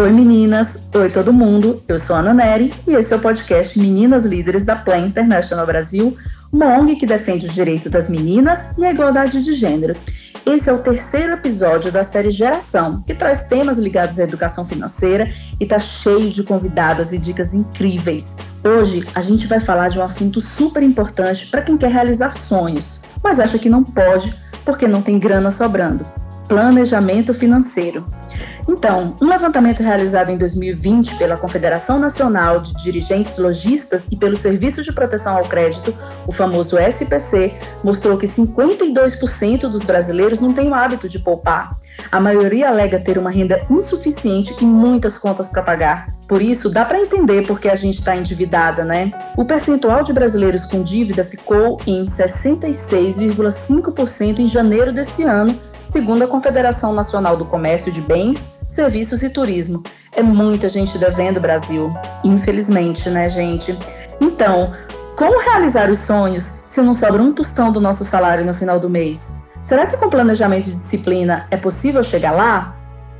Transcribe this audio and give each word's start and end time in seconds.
Oi 0.00 0.10
meninas, 0.12 0.88
oi 0.94 1.10
todo 1.10 1.30
mundo, 1.30 1.82
eu 1.86 1.98
sou 1.98 2.16
a 2.16 2.20
Ana 2.20 2.32
Neri 2.32 2.72
e 2.88 2.94
esse 2.94 3.12
é 3.12 3.16
o 3.16 3.20
podcast 3.20 3.78
Meninas 3.78 4.24
Líderes 4.24 4.64
da 4.64 4.74
Plan 4.74 5.00
International 5.00 5.66
Brasil, 5.66 6.16
uma 6.50 6.68
ONG 6.68 6.96
que 6.96 7.04
defende 7.04 7.44
os 7.44 7.52
direitos 7.52 7.90
das 7.90 8.08
meninas 8.08 8.78
e 8.78 8.86
a 8.86 8.90
igualdade 8.90 9.44
de 9.44 9.52
gênero. 9.52 9.94
Esse 10.46 10.70
é 10.70 10.72
o 10.72 10.78
terceiro 10.78 11.34
episódio 11.34 11.92
da 11.92 12.02
série 12.02 12.30
Geração, 12.30 13.02
que 13.06 13.14
traz 13.14 13.46
temas 13.46 13.76
ligados 13.76 14.18
à 14.18 14.22
educação 14.22 14.64
financeira 14.64 15.30
e 15.60 15.64
está 15.64 15.78
cheio 15.78 16.30
de 16.30 16.42
convidadas 16.44 17.12
e 17.12 17.18
dicas 17.18 17.52
incríveis. 17.52 18.38
Hoje 18.64 19.06
a 19.14 19.20
gente 19.20 19.46
vai 19.46 19.60
falar 19.60 19.90
de 19.90 19.98
um 19.98 20.02
assunto 20.02 20.40
super 20.40 20.82
importante 20.82 21.46
para 21.48 21.60
quem 21.60 21.76
quer 21.76 21.90
realizar 21.90 22.30
sonhos, 22.30 23.02
mas 23.22 23.38
acha 23.38 23.58
que 23.58 23.68
não 23.68 23.84
pode 23.84 24.34
porque 24.64 24.88
não 24.88 25.02
tem 25.02 25.18
grana 25.18 25.50
sobrando. 25.50 26.06
Planejamento 26.48 27.34
financeiro. 27.34 28.02
Então, 28.68 29.14
um 29.20 29.26
levantamento 29.26 29.82
realizado 29.82 30.30
em 30.30 30.36
2020 30.36 31.16
pela 31.16 31.36
Confederação 31.36 31.98
Nacional 31.98 32.60
de 32.60 32.72
Dirigentes 32.82 33.36
Logistas 33.36 34.04
e 34.10 34.16
pelo 34.16 34.36
Serviço 34.36 34.82
de 34.82 34.92
Proteção 34.92 35.36
ao 35.36 35.44
Crédito, 35.44 35.94
o 36.26 36.32
famoso 36.32 36.78
SPC, 36.78 37.54
mostrou 37.82 38.16
que 38.16 38.26
52% 38.26 39.60
dos 39.62 39.82
brasileiros 39.82 40.40
não 40.40 40.52
têm 40.52 40.68
o 40.68 40.74
hábito 40.74 41.08
de 41.08 41.18
poupar. 41.18 41.78
A 42.10 42.20
maioria 42.20 42.68
alega 42.68 43.00
ter 43.00 43.18
uma 43.18 43.30
renda 43.30 43.66
insuficiente 43.70 44.54
e 44.60 44.64
muitas 44.64 45.18
contas 45.18 45.48
para 45.48 45.62
pagar. 45.62 46.08
Por 46.26 46.40
isso, 46.40 46.70
dá 46.70 46.84
para 46.84 47.00
entender 47.00 47.44
por 47.46 47.58
que 47.58 47.68
a 47.68 47.74
gente 47.74 47.98
está 47.98 48.16
endividada, 48.16 48.84
né? 48.84 49.10
O 49.36 49.44
percentual 49.44 50.04
de 50.04 50.12
brasileiros 50.12 50.64
com 50.64 50.80
dívida 50.82 51.24
ficou 51.24 51.76
em 51.86 52.04
66,5% 52.04 54.38
em 54.38 54.48
janeiro 54.48 54.92
desse 54.92 55.24
ano, 55.24 55.58
segundo 55.90 56.22
a 56.22 56.28
Confederação 56.28 56.92
Nacional 56.92 57.36
do 57.36 57.44
Comércio 57.44 57.90
de 57.90 58.00
Bens, 58.00 58.56
Serviços 58.68 59.24
e 59.24 59.28
Turismo. 59.28 59.82
É 60.14 60.22
muita 60.22 60.68
gente 60.68 60.96
devendo 60.96 61.40
Brasil, 61.40 61.90
infelizmente, 62.22 63.10
né, 63.10 63.28
gente? 63.28 63.76
Então, 64.20 64.72
como 65.16 65.40
realizar 65.40 65.90
os 65.90 65.98
sonhos 65.98 66.44
se 66.64 66.80
não 66.80 66.94
sobra 66.94 67.20
um 67.20 67.32
tostão 67.32 67.72
do 67.72 67.80
nosso 67.80 68.04
salário 68.04 68.46
no 68.46 68.54
final 68.54 68.78
do 68.78 68.88
mês? 68.88 69.42
Será 69.62 69.84
que 69.84 69.96
com 69.96 70.08
planejamento 70.08 70.68
e 70.68 70.70
disciplina 70.70 71.46
é 71.50 71.56
possível 71.56 72.04
chegar 72.04 72.30
lá? 72.30 72.76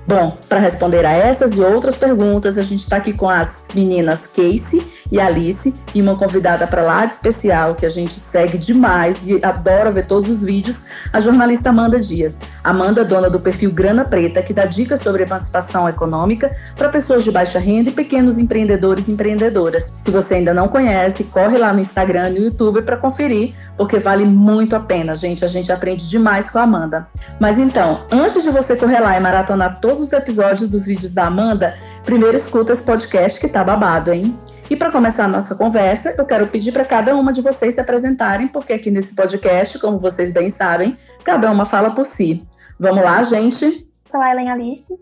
Bom, 0.06 0.38
para 0.48 0.60
responder 0.60 1.04
a 1.04 1.12
essas 1.12 1.52
e 1.52 1.60
outras 1.60 1.96
perguntas, 1.96 2.56
a 2.56 2.62
gente 2.62 2.82
está 2.82 2.96
aqui 2.96 3.12
com 3.12 3.28
as 3.28 3.66
meninas 3.74 4.28
Casey 4.28 4.80
e 5.10 5.20
Alice 5.20 5.74
e 5.94 6.00
uma 6.00 6.16
convidada 6.16 6.66
para 6.66 6.82
lá 6.82 7.06
de 7.06 7.14
especial 7.14 7.74
que 7.74 7.84
a 7.84 7.88
gente 7.88 8.18
segue 8.18 8.58
demais 8.58 9.28
e 9.28 9.44
adora 9.44 9.90
ver 9.90 10.06
todos 10.06 10.30
os 10.30 10.42
vídeos, 10.42 10.86
a 11.12 11.20
jornalista 11.20 11.70
Amanda 11.70 11.98
Dias. 12.00 12.40
Amanda, 12.62 13.04
dona 13.04 13.28
do 13.28 13.40
perfil 13.40 13.72
Grana 13.72 14.04
Preta, 14.04 14.42
que 14.42 14.52
dá 14.52 14.66
dicas 14.66 15.00
sobre 15.00 15.22
emancipação 15.22 15.88
econômica 15.88 16.54
para 16.76 16.88
pessoas 16.88 17.24
de 17.24 17.30
baixa 17.30 17.58
renda 17.58 17.90
e 17.90 17.92
pequenos 17.92 18.38
empreendedores 18.38 19.08
e 19.08 19.12
empreendedoras. 19.12 19.96
Se 20.00 20.10
você 20.10 20.34
ainda 20.34 20.54
não 20.54 20.68
conhece, 20.68 21.24
corre 21.24 21.56
lá 21.58 21.72
no 21.72 21.80
Instagram 21.80 22.28
e 22.28 22.32
no 22.32 22.44
YouTube 22.46 22.82
para 22.82 22.96
conferir, 22.96 23.54
porque 23.76 23.98
vale 23.98 24.24
muito 24.24 24.76
a 24.76 24.80
pena, 24.80 25.14
gente. 25.14 25.44
A 25.44 25.48
gente 25.48 25.72
aprende 25.72 26.08
demais 26.08 26.50
com 26.50 26.58
a 26.58 26.62
Amanda. 26.62 27.08
Mas 27.38 27.58
então, 27.58 28.04
antes 28.10 28.42
de 28.42 28.50
você 28.50 28.76
correr 28.76 29.00
lá 29.00 29.16
e 29.16 29.20
maratonar 29.20 29.80
todos 29.80 30.00
os 30.00 30.12
episódios 30.12 30.68
dos 30.68 30.84
vídeos 30.84 31.12
da 31.12 31.26
Amanda, 31.26 31.74
primeiro 32.04 32.36
escuta 32.36 32.72
esse 32.72 32.82
podcast 32.82 33.40
que 33.40 33.48
tá 33.48 33.64
babado, 33.64 34.12
hein? 34.12 34.36
E 34.70 34.76
para 34.76 34.92
começar 34.92 35.24
a 35.24 35.28
nossa 35.28 35.56
conversa, 35.56 36.14
eu 36.16 36.24
quero 36.24 36.46
pedir 36.46 36.70
para 36.70 36.84
cada 36.84 37.16
uma 37.16 37.32
de 37.32 37.42
vocês 37.42 37.74
se 37.74 37.80
apresentarem, 37.80 38.46
porque 38.46 38.72
aqui 38.72 38.88
nesse 38.88 39.16
podcast, 39.16 39.76
como 39.80 39.98
vocês 39.98 40.32
bem 40.32 40.48
sabem, 40.48 40.96
cada 41.24 41.50
uma 41.50 41.66
fala 41.66 41.92
por 41.92 42.06
si. 42.06 42.46
Vamos 42.78 43.02
lá, 43.02 43.20
gente? 43.24 43.84
Sou 44.06 44.20
a 44.20 44.30
Ellen 44.30 44.48
Alice, 44.48 44.94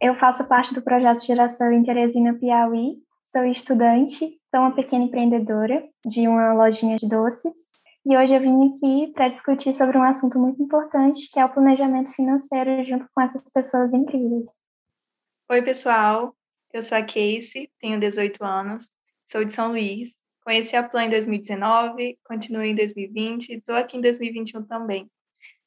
eu 0.00 0.14
faço 0.14 0.46
parte 0.46 0.72
do 0.72 0.82
projeto 0.82 1.26
Geração 1.26 1.72
em 1.72 1.82
Teresina, 1.82 2.34
Piauí, 2.34 2.98
sou 3.26 3.44
estudante, 3.46 4.38
sou 4.54 4.60
uma 4.60 4.74
pequena 4.76 5.06
empreendedora 5.06 5.82
de 6.06 6.28
uma 6.28 6.52
lojinha 6.52 6.94
de 6.94 7.08
doces 7.08 7.66
e 8.06 8.16
hoje 8.16 8.34
eu 8.34 8.40
vim 8.40 8.68
aqui 8.68 9.12
para 9.12 9.28
discutir 9.28 9.74
sobre 9.74 9.98
um 9.98 10.02
assunto 10.04 10.38
muito 10.38 10.62
importante, 10.62 11.28
que 11.32 11.40
é 11.40 11.44
o 11.44 11.52
planejamento 11.52 12.12
financeiro 12.12 12.84
junto 12.84 13.04
com 13.12 13.20
essas 13.20 13.42
pessoas 13.52 13.92
incríveis. 13.92 14.46
Oi, 15.50 15.60
pessoal. 15.60 16.32
Eu 16.72 16.82
sou 16.82 16.96
a 16.96 17.02
Casey, 17.02 17.68
tenho 17.80 17.98
18 17.98 18.44
anos, 18.44 18.90
sou 19.30 19.44
de 19.44 19.52
São 19.52 19.68
Luís. 19.68 20.14
Conheci 20.42 20.74
a 20.74 20.82
Plan 20.82 21.04
em 21.04 21.10
2019, 21.10 22.18
continuei 22.24 22.70
em 22.70 22.74
2020 22.74 23.50
e 23.50 23.54
estou 23.56 23.76
aqui 23.76 23.98
em 23.98 24.00
2021 24.00 24.62
também. 24.62 25.06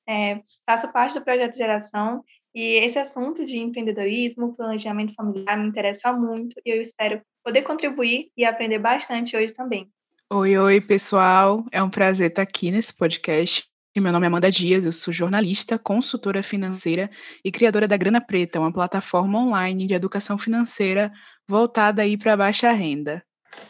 É, 0.10 0.42
faço 0.66 0.92
parte 0.92 1.20
do 1.20 1.24
projeto 1.24 1.56
Geração 1.56 2.24
e 2.54 2.84
esse 2.84 2.98
assunto 2.98 3.46
de 3.46 3.60
empreendedorismo, 3.60 4.56
planejamento 4.56 5.14
familiar 5.14 5.58
me 5.58 5.68
interessa 5.68 6.12
muito 6.12 6.60
e 6.66 6.72
eu 6.72 6.82
espero 6.82 7.22
poder 7.44 7.62
contribuir 7.62 8.32
e 8.36 8.44
aprender 8.44 8.80
bastante 8.80 9.38
hoje 9.38 9.54
também. 9.54 9.88
Oi, 10.34 10.58
oi, 10.58 10.82
pessoal. 10.82 11.64
É 11.72 11.84
um 11.84 11.90
prazer 11.90 12.32
estar 12.32 12.42
aqui 12.42 12.72
nesse 12.72 12.94
podcast. 12.94 13.66
Meu 13.96 14.12
nome 14.12 14.26
é 14.26 14.28
Amanda 14.28 14.50
Dias, 14.50 14.86
eu 14.86 14.92
sou 14.92 15.14
jornalista, 15.14 15.78
consultora 15.78 16.42
financeira 16.42 17.12
e 17.44 17.52
criadora 17.52 17.88
da 17.88 17.98
Grana 17.98 18.22
Preta, 18.22 18.60
uma 18.60 18.72
plataforma 18.72 19.38
online 19.38 19.86
de 19.86 19.94
educação 19.94 20.38
financeira 20.38 21.12
voltada 21.48 22.02
aí 22.02 22.18
para 22.18 22.38
baixa 22.38 22.72
renda. 22.72 23.22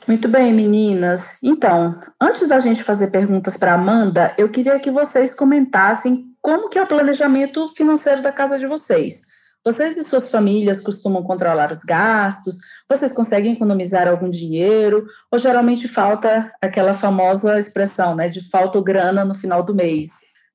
Muito 0.07 0.27
bem, 0.27 0.53
meninas. 0.53 1.41
Então, 1.43 1.99
antes 2.19 2.47
da 2.47 2.59
gente 2.59 2.83
fazer 2.83 3.11
perguntas 3.11 3.55
para 3.57 3.73
Amanda, 3.73 4.33
eu 4.37 4.49
queria 4.49 4.79
que 4.79 4.91
vocês 4.91 5.33
comentassem 5.33 6.25
como 6.41 6.69
que 6.69 6.79
é 6.79 6.83
o 6.83 6.87
planejamento 6.87 7.67
financeiro 7.69 8.21
da 8.21 8.31
casa 8.31 8.57
de 8.57 8.65
vocês. 8.65 9.31
Vocês 9.63 9.95
e 9.95 10.03
suas 10.03 10.31
famílias 10.31 10.81
costumam 10.81 11.21
controlar 11.21 11.71
os 11.71 11.83
gastos? 11.83 12.55
Vocês 12.89 13.13
conseguem 13.13 13.53
economizar 13.53 14.07
algum 14.07 14.29
dinheiro? 14.29 15.05
Ou 15.31 15.37
geralmente 15.37 15.87
falta 15.87 16.51
aquela 16.59 16.95
famosa 16.95 17.59
expressão, 17.59 18.15
né, 18.15 18.27
de 18.27 18.49
falta 18.49 18.81
grana 18.81 19.23
no 19.23 19.35
final 19.35 19.61
do 19.61 19.75
mês? 19.75 20.09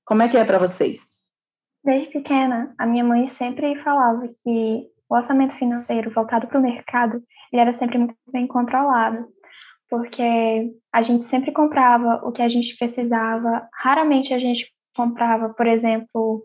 Como 0.04 0.22
é 0.22 0.28
que 0.28 0.36
é 0.36 0.44
para 0.44 0.58
vocês? 0.58 1.16
Desde 1.84 2.08
pequena, 2.08 2.74
a 2.76 2.84
minha 2.84 3.04
mãe 3.04 3.28
sempre 3.28 3.76
falava 3.76 4.26
que 4.42 4.88
o 5.08 5.14
orçamento 5.14 5.54
financeiro 5.54 6.10
voltado 6.10 6.48
para 6.48 6.58
o 6.58 6.62
mercado 6.62 7.22
ele 7.52 7.62
era 7.62 7.72
sempre 7.72 7.98
muito 7.98 8.14
bem 8.32 8.46
controlado, 8.46 9.26
porque 9.88 10.72
a 10.92 11.02
gente 11.02 11.24
sempre 11.24 11.52
comprava 11.52 12.20
o 12.26 12.32
que 12.32 12.42
a 12.42 12.48
gente 12.48 12.76
precisava, 12.76 13.68
raramente 13.72 14.34
a 14.34 14.38
gente 14.38 14.72
comprava, 14.96 15.50
por 15.50 15.66
exemplo, 15.66 16.44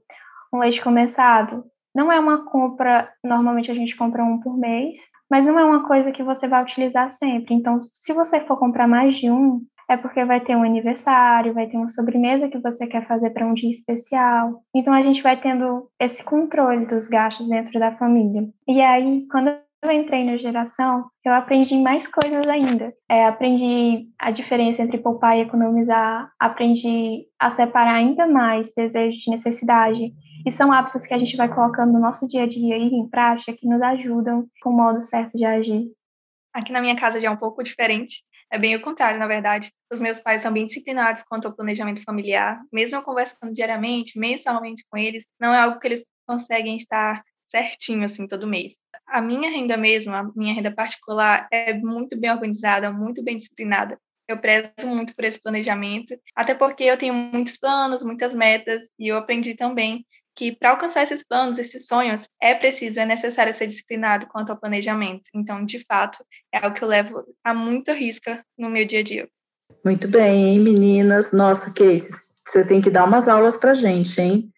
um 0.54 0.60
leite 0.60 0.82
condensado. 0.82 1.64
Não 1.94 2.12
é 2.12 2.20
uma 2.20 2.46
compra, 2.46 3.12
normalmente 3.24 3.70
a 3.72 3.74
gente 3.74 3.96
compra 3.96 4.24
um 4.24 4.40
por 4.40 4.58
mês, 4.58 5.00
mas 5.30 5.48
não 5.48 5.60
é 5.60 5.66
uma 5.66 5.88
coisa 5.88 6.12
que 6.12 6.24
você 6.24 6.48
vai 6.48 6.64
utilizar 6.64 7.10
sempre. 7.10 7.54
Então, 7.54 7.78
se 7.94 8.14
você 8.14 8.40
for 8.42 8.58
comprar 8.58 8.88
mais 8.88 9.16
de 9.16 9.30
um, 9.30 9.62
é 9.92 9.98
porque 9.98 10.24
vai 10.24 10.40
ter 10.40 10.56
um 10.56 10.64
aniversário, 10.64 11.54
vai 11.54 11.68
ter 11.68 11.76
uma 11.76 11.90
sobremesa 11.90 12.48
que 12.48 12.58
você 12.60 12.88
quer 12.88 13.06
fazer 13.06 13.30
para 13.32 13.46
um 13.46 13.54
dia 13.54 13.70
especial. 13.70 14.64
Então 14.74 14.94
a 14.94 15.02
gente 15.02 15.22
vai 15.22 15.40
tendo 15.40 15.90
esse 16.00 16.24
controle 16.24 16.86
dos 16.86 17.10
gastos 17.10 17.48
dentro 17.50 17.78
da 17.78 17.92
família. 17.98 18.48
E 18.68 18.82
aí, 18.82 19.28
quando 19.30 19.52
eu 19.84 19.92
entrei 19.92 20.24
na 20.24 20.38
geração, 20.38 21.10
eu 21.26 21.34
aprendi 21.34 21.76
mais 21.78 22.08
coisas 22.08 22.48
ainda. 22.48 22.94
É, 23.10 23.26
aprendi 23.26 24.08
a 24.20 24.30
diferença 24.30 24.82
entre 24.84 25.00
poupar 25.00 25.38
e 25.38 25.42
economizar, 25.42 26.32
aprendi 26.40 27.26
a 27.40 27.50
separar 27.50 27.96
ainda 27.96 28.28
mais 28.28 28.72
desejo 28.76 29.18
de 29.18 29.32
necessidade. 29.32 30.14
E 30.46 30.52
são 30.52 30.72
hábitos 30.72 31.06
que 31.06 31.14
a 31.14 31.18
gente 31.18 31.36
vai 31.36 31.54
colocando 31.54 31.94
no 31.94 32.00
nosso 32.00 32.28
dia 32.28 32.44
a 32.44 32.48
dia 32.48 32.78
e 32.78 32.90
em 32.90 33.10
prática 33.10 33.54
que 33.54 33.68
nos 33.68 33.82
ajudam 33.82 34.48
com 34.62 34.70
o 34.70 34.78
modo 34.78 35.02
certo 35.02 35.38
de 35.38 35.46
agir. 35.46 35.92
Aqui 36.54 36.72
na 36.72 36.82
minha 36.82 36.96
casa 36.96 37.20
já 37.20 37.30
é 37.30 37.32
um 37.32 37.38
pouco 37.38 37.64
diferente. 37.64 38.24
É 38.52 38.60
bem 38.60 38.76
o 38.76 38.82
contrário, 38.82 39.18
na 39.18 39.28
verdade. 39.28 39.72
Os 39.92 40.02
meus 40.02 40.20
pais 40.20 40.42
são 40.42 40.52
bem 40.52 40.66
disciplinados 40.66 41.24
quanto 41.24 41.48
ao 41.48 41.56
planejamento 41.56 42.04
familiar. 42.04 42.60
Mesmo 42.72 42.98
eu 42.98 43.02
conversando 43.02 43.54
diariamente, 43.54 44.20
mensalmente 44.20 44.84
com 44.90 44.98
eles, 44.98 45.26
não 45.40 45.54
é 45.54 45.60
algo 45.60 45.80
que 45.80 45.88
eles 45.88 46.04
conseguem 46.28 46.76
estar 46.76 47.24
certinho, 47.52 48.06
assim, 48.06 48.28
todo 48.28 48.48
mês. 48.48 48.76
A 49.06 49.22
minha 49.22 49.52
renda 49.52 49.76
mesmo, 49.76 50.16
a 50.16 50.24
minha 50.36 50.54
renda 50.54 50.74
particular, 50.74 51.48
é 51.52 51.74
muito 51.74 52.18
bem 52.20 52.32
organizada, 52.32 52.90
muito 52.90 53.22
bem 53.24 53.36
disciplinada. 53.36 54.00
Eu 54.28 54.40
prezo 54.40 54.72
muito 54.86 55.14
por 55.14 55.26
esse 55.26 55.42
planejamento, 55.42 56.18
até 56.34 56.56
porque 56.56 56.86
eu 56.86 56.98
tenho 56.98 57.14
muitos 57.14 57.58
planos, 57.58 58.02
muitas 58.02 58.34
metas, 58.34 58.86
e 58.98 59.10
eu 59.10 59.18
aprendi 59.18 59.56
também 59.56 60.06
que 60.34 60.56
para 60.56 60.70
alcançar 60.70 61.04
esses 61.04 61.22
planos, 61.24 61.60
esses 61.60 61.86
sonhos, 61.86 62.30
é 62.42 62.56
preciso, 62.56 63.02
é 63.02 63.06
necessário 63.06 63.54
ser 63.54 63.68
disciplinado 63.68 64.28
quanto 64.28 64.52
ao 64.52 64.58
planejamento. 64.58 65.24
Então, 65.36 65.66
de 65.66 65.84
fato, 65.86 66.24
é 66.54 66.58
algo 66.58 66.74
que 66.74 66.84
eu 66.84 66.88
levo 66.88 67.26
a 67.44 67.54
muita 67.54 67.94
risca 67.94 68.44
no 68.58 68.70
meu 68.70 68.86
dia 68.86 69.00
a 69.00 69.04
dia. 69.04 69.30
Muito 69.84 70.08
bem, 70.08 70.58
meninas? 70.60 71.34
Nossa, 71.34 71.74
Casey, 71.74 72.12
você 72.48 72.64
tem 72.64 72.82
que 72.82 72.90
dar 72.90 73.06
umas 73.06 73.28
aulas 73.28 73.58
para 73.58 73.74
gente, 73.74 74.20
hein? 74.22 74.51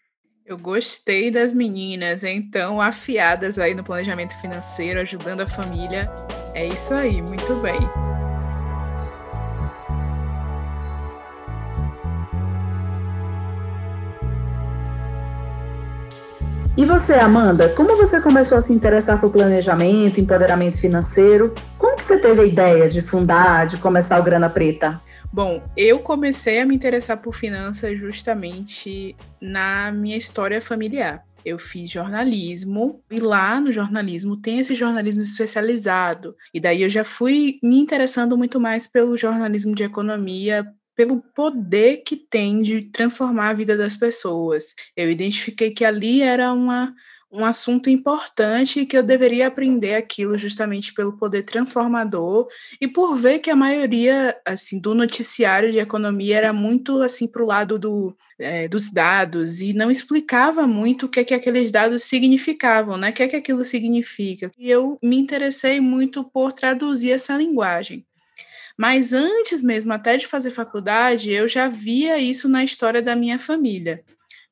Eu 0.45 0.57
gostei 0.57 1.31
das 1.31 1.53
meninas, 1.53 2.21
então, 2.25 2.81
afiadas 2.81 3.57
aí 3.57 3.73
no 3.73 3.81
planejamento 3.81 4.37
financeiro, 4.41 4.99
ajudando 4.99 5.39
a 5.39 5.47
família. 5.47 6.11
É 6.53 6.67
isso 6.67 6.93
aí, 6.93 7.21
muito 7.21 7.55
bem. 7.61 7.79
E 16.75 16.83
você, 16.83 17.13
Amanda, 17.13 17.69
como 17.69 17.95
você 17.95 18.19
começou 18.19 18.57
a 18.57 18.61
se 18.61 18.73
interessar 18.73 19.21
por 19.21 19.31
planejamento, 19.31 20.19
empoderamento 20.19 20.77
financeiro? 20.77 21.53
Como 21.77 21.95
que 21.95 22.03
você 22.03 22.17
teve 22.17 22.41
a 22.41 22.45
ideia 22.45 22.89
de 22.89 22.99
fundar, 22.99 23.65
de 23.65 23.77
começar 23.77 24.19
o 24.19 24.23
Grana 24.23 24.49
Preta? 24.49 24.99
Bom, 25.33 25.67
eu 25.75 25.97
comecei 25.97 26.59
a 26.59 26.65
me 26.65 26.75
interessar 26.75 27.19
por 27.19 27.33
finanças 27.33 27.97
justamente 27.97 29.15
na 29.41 29.91
minha 29.91 30.15
história 30.15 30.61
familiar. 30.61 31.25
Eu 31.43 31.57
fiz 31.57 31.89
jornalismo 31.89 33.03
e 33.09 33.19
lá 33.19 33.59
no 33.59 33.71
jornalismo 33.71 34.39
tem 34.39 34.59
esse 34.59 34.75
jornalismo 34.75 35.23
especializado. 35.23 36.35
E 36.53 36.59
daí 36.59 36.83
eu 36.83 36.89
já 36.89 37.03
fui 37.03 37.57
me 37.63 37.79
interessando 37.79 38.37
muito 38.37 38.59
mais 38.59 38.85
pelo 38.85 39.17
jornalismo 39.17 39.73
de 39.73 39.81
economia, 39.81 40.67
pelo 40.95 41.19
poder 41.35 42.03
que 42.05 42.15
tem 42.15 42.61
de 42.61 42.83
transformar 42.91 43.49
a 43.49 43.53
vida 43.53 43.75
das 43.75 43.95
pessoas. 43.95 44.75
Eu 44.95 45.09
identifiquei 45.09 45.71
que 45.71 45.83
ali 45.83 46.21
era 46.21 46.53
uma 46.53 46.93
um 47.33 47.43
assunto 47.43 47.89
importante 47.89 48.81
e 48.81 48.85
que 48.85 48.95
eu 48.95 49.01
deveria 49.01 49.47
aprender 49.47 49.95
aquilo 49.95 50.37
justamente 50.37 50.93
pelo 50.93 51.17
poder 51.17 51.41
transformador 51.41 52.47
e 52.79 52.87
por 52.87 53.15
ver 53.15 53.39
que 53.39 53.49
a 53.49 53.55
maioria 53.55 54.37
assim 54.45 54.79
do 54.79 54.93
noticiário 54.93 55.71
de 55.71 55.79
economia 55.79 56.37
era 56.37 56.53
muito 56.53 57.01
assim 57.01 57.27
para 57.27 57.41
o 57.41 57.47
lado 57.47 57.79
do, 57.79 58.15
é, 58.37 58.67
dos 58.67 58.91
dados 58.91 59.61
e 59.61 59.73
não 59.73 59.89
explicava 59.89 60.67
muito 60.67 61.07
o 61.07 61.09
que, 61.09 61.21
é 61.21 61.23
que 61.23 61.33
aqueles 61.33 61.71
dados 61.71 62.03
significavam, 62.03 62.97
né? 62.97 63.09
O 63.09 63.13
que 63.13 63.23
é 63.23 63.27
que 63.27 63.35
aquilo 63.35 63.65
significa. 63.65 64.51
E 64.55 64.69
eu 64.69 64.99
me 65.01 65.17
interessei 65.17 65.81
muito 65.81 66.23
por 66.23 66.53
traduzir 66.53 67.11
essa 67.13 67.35
linguagem. 67.35 68.05
Mas 68.77 69.11
antes 69.11 69.61
mesmo 69.61 69.91
até 69.91 70.17
de 70.17 70.27
fazer 70.27 70.51
faculdade, 70.51 71.31
eu 71.31 71.47
já 71.47 71.67
via 71.67 72.19
isso 72.19 72.47
na 72.47 72.63
história 72.63 73.01
da 73.01 73.15
minha 73.15 73.39
família. 73.39 74.03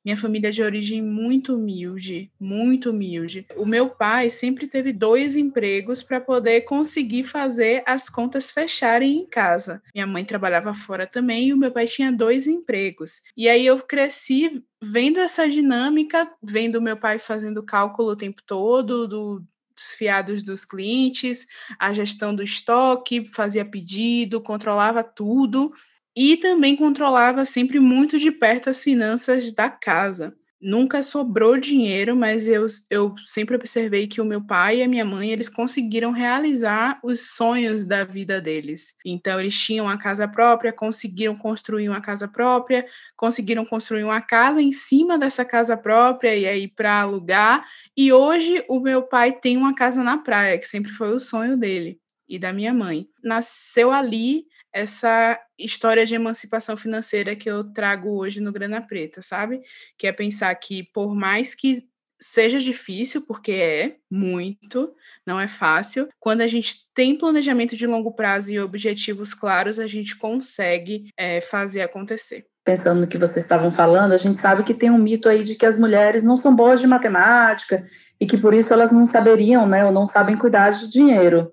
Minha 0.03 0.18
família 0.18 0.48
é 0.50 0.51
de 0.51 0.63
origem 0.63 1.01
muito 1.01 1.56
humilde, 1.56 2.31
muito 2.39 2.89
humilde. 2.89 3.45
O 3.56 3.65
meu 3.65 3.89
pai 3.89 4.31
sempre 4.31 4.68
teve 4.68 4.92
dois 4.92 5.36
empregos 5.36 6.01
para 6.01 6.19
poder 6.19 6.62
conseguir 6.62 7.24
fazer 7.24 7.83
as 7.86 8.09
contas 8.09 8.50
fecharem 8.50 9.19
em 9.19 9.25
casa. 9.25 9.81
Minha 9.94 10.07
mãe 10.07 10.25
trabalhava 10.25 10.74
fora 10.74 11.06
também 11.06 11.48
e 11.48 11.53
o 11.53 11.57
meu 11.57 11.71
pai 11.71 11.86
tinha 11.86 12.12
dois 12.12 12.48
empregos. 12.48 13.21
E 13.38 13.48
aí 13.48 13.65
eu 13.65 13.77
cresci 13.80 14.63
vendo 14.81 15.19
essa 15.19 15.48
dinâmica, 15.48 16.31
vendo 16.42 16.81
meu 16.81 16.98
pai 16.98 17.19
fazendo 17.19 17.62
cálculo 17.62 18.09
o 18.09 18.15
tempo 18.15 18.42
todo 18.44 19.07
do, 19.07 19.45
dos 19.75 19.94
fiados 19.95 20.42
dos 20.42 20.65
clientes, 20.65 21.45
a 21.80 21.94
gestão 21.94 22.33
do 22.33 22.42
estoque, 22.42 23.30
fazia 23.31 23.63
pedido, 23.63 24.42
controlava 24.42 25.03
tudo 25.03 25.71
e 26.16 26.38
também 26.38 26.75
controlava 26.75 27.46
sempre 27.46 27.80
muito 27.80 28.18
de 28.18 28.31
perto 28.31 28.69
as 28.69 28.84
finanças 28.84 29.54
da 29.54 29.69
casa. 29.69 30.36
Nunca 30.63 31.02
sobrou 31.02 31.58
dinheiro, 31.58 32.16
mas 32.16 32.48
eu, 32.48 32.68
eu 32.88 33.16
sempre 33.25 33.56
observei 33.56 34.06
que 34.06 34.22
o 34.22 34.25
meu 34.25 34.46
pai 34.46 34.78
e 34.78 34.84
a 34.84 34.88
minha 34.88 35.04
mãe 35.04 35.31
eles 35.31 35.50
conseguiram 35.50 36.12
realizar 36.12 37.00
os 37.04 37.36
sonhos 37.36 37.84
da 37.84 38.04
vida 38.04 38.40
deles. 38.40 38.94
Então 39.04 39.40
eles 39.40 39.60
tinham 39.60 39.88
uma 39.88 39.98
casa 39.98 40.28
própria, 40.28 40.72
conseguiram 40.72 41.36
construir 41.36 41.90
uma 41.90 42.00
casa 42.00 42.28
própria, 42.28 42.86
conseguiram 43.18 43.66
construir 43.66 44.04
uma 44.04 44.22
casa 44.22 44.62
em 44.62 44.72
cima 44.72 45.18
dessa 45.18 45.44
casa 45.44 45.75
própria 45.75 46.36
e 46.36 46.46
aí 46.46 46.68
para 46.68 47.02
alugar. 47.02 47.66
E 47.98 48.13
hoje 48.13 48.63
o 48.69 48.80
meu 48.80 49.02
pai 49.02 49.31
tem 49.31 49.58
uma 49.58 49.74
casa 49.74 50.04
na 50.04 50.19
praia, 50.19 50.60
que 50.60 50.68
sempre 50.68 50.92
foi 50.92 51.10
o 51.10 51.19
sonho 51.19 51.58
dele 51.58 52.00
e 52.30 52.38
da 52.38 52.54
minha 52.54 52.72
mãe. 52.74 53.08
Nasceu 53.24 53.92
ali 53.92 54.46
essa 54.73 55.39
história 55.57 56.06
de 56.06 56.15
emancipação 56.15 56.77
financeira 56.77 57.35
que 57.35 57.50
eu 57.50 57.63
trago 57.63 58.18
hoje 58.18 58.39
no 58.39 58.51
Grana 58.51 58.81
Preta, 58.81 59.21
sabe? 59.21 59.62
Que 59.97 60.07
é 60.07 60.12
pensar 60.12 60.53
que 60.56 60.83
por 60.94 61.15
mais 61.15 61.53
que 61.56 61.83
seja 62.21 62.59
difícil, 62.59 63.23
porque 63.25 63.51
é 63.51 63.95
muito, 64.09 64.94
não 65.25 65.39
é 65.39 65.47
fácil, 65.47 66.07
quando 66.19 66.41
a 66.41 66.47
gente 66.47 66.88
tem 66.94 67.18
planejamento 67.18 67.75
de 67.75 67.88
longo 67.88 68.13
prazo 68.13 68.51
e 68.51 68.59
objetivos 68.59 69.33
claros, 69.33 69.79
a 69.79 69.88
gente 69.88 70.15
consegue 70.15 71.09
é, 71.17 71.41
fazer 71.41 71.81
acontecer. 71.81 72.45
Pensando 72.63 73.01
no 73.01 73.07
que 73.07 73.17
vocês 73.17 73.44
estavam 73.44 73.71
falando, 73.71 74.12
a 74.12 74.17
gente 74.17 74.38
sabe 74.38 74.63
que 74.63 74.75
tem 74.75 74.91
um 74.91 75.00
mito 75.00 75.27
aí 75.27 75.44
de 75.44 75.56
que 75.56 75.65
as 75.65 75.79
mulheres 75.79 76.24
não 76.24 76.38
são 76.38 76.56
boas 76.56 76.79
de 76.79 76.85
matemática 76.85 77.83
e 78.19 78.27
que 78.27 78.38
por 78.38 78.53
isso 78.53 78.71
elas 78.71 78.91
não 78.91 79.07
saberiam, 79.07 79.65
né, 79.65 79.83
ou 79.83 79.91
não 79.91 80.06
sabem 80.06 80.38
cuidar 80.38 80.69
de 80.69 80.88
dinheiro. 80.88 81.51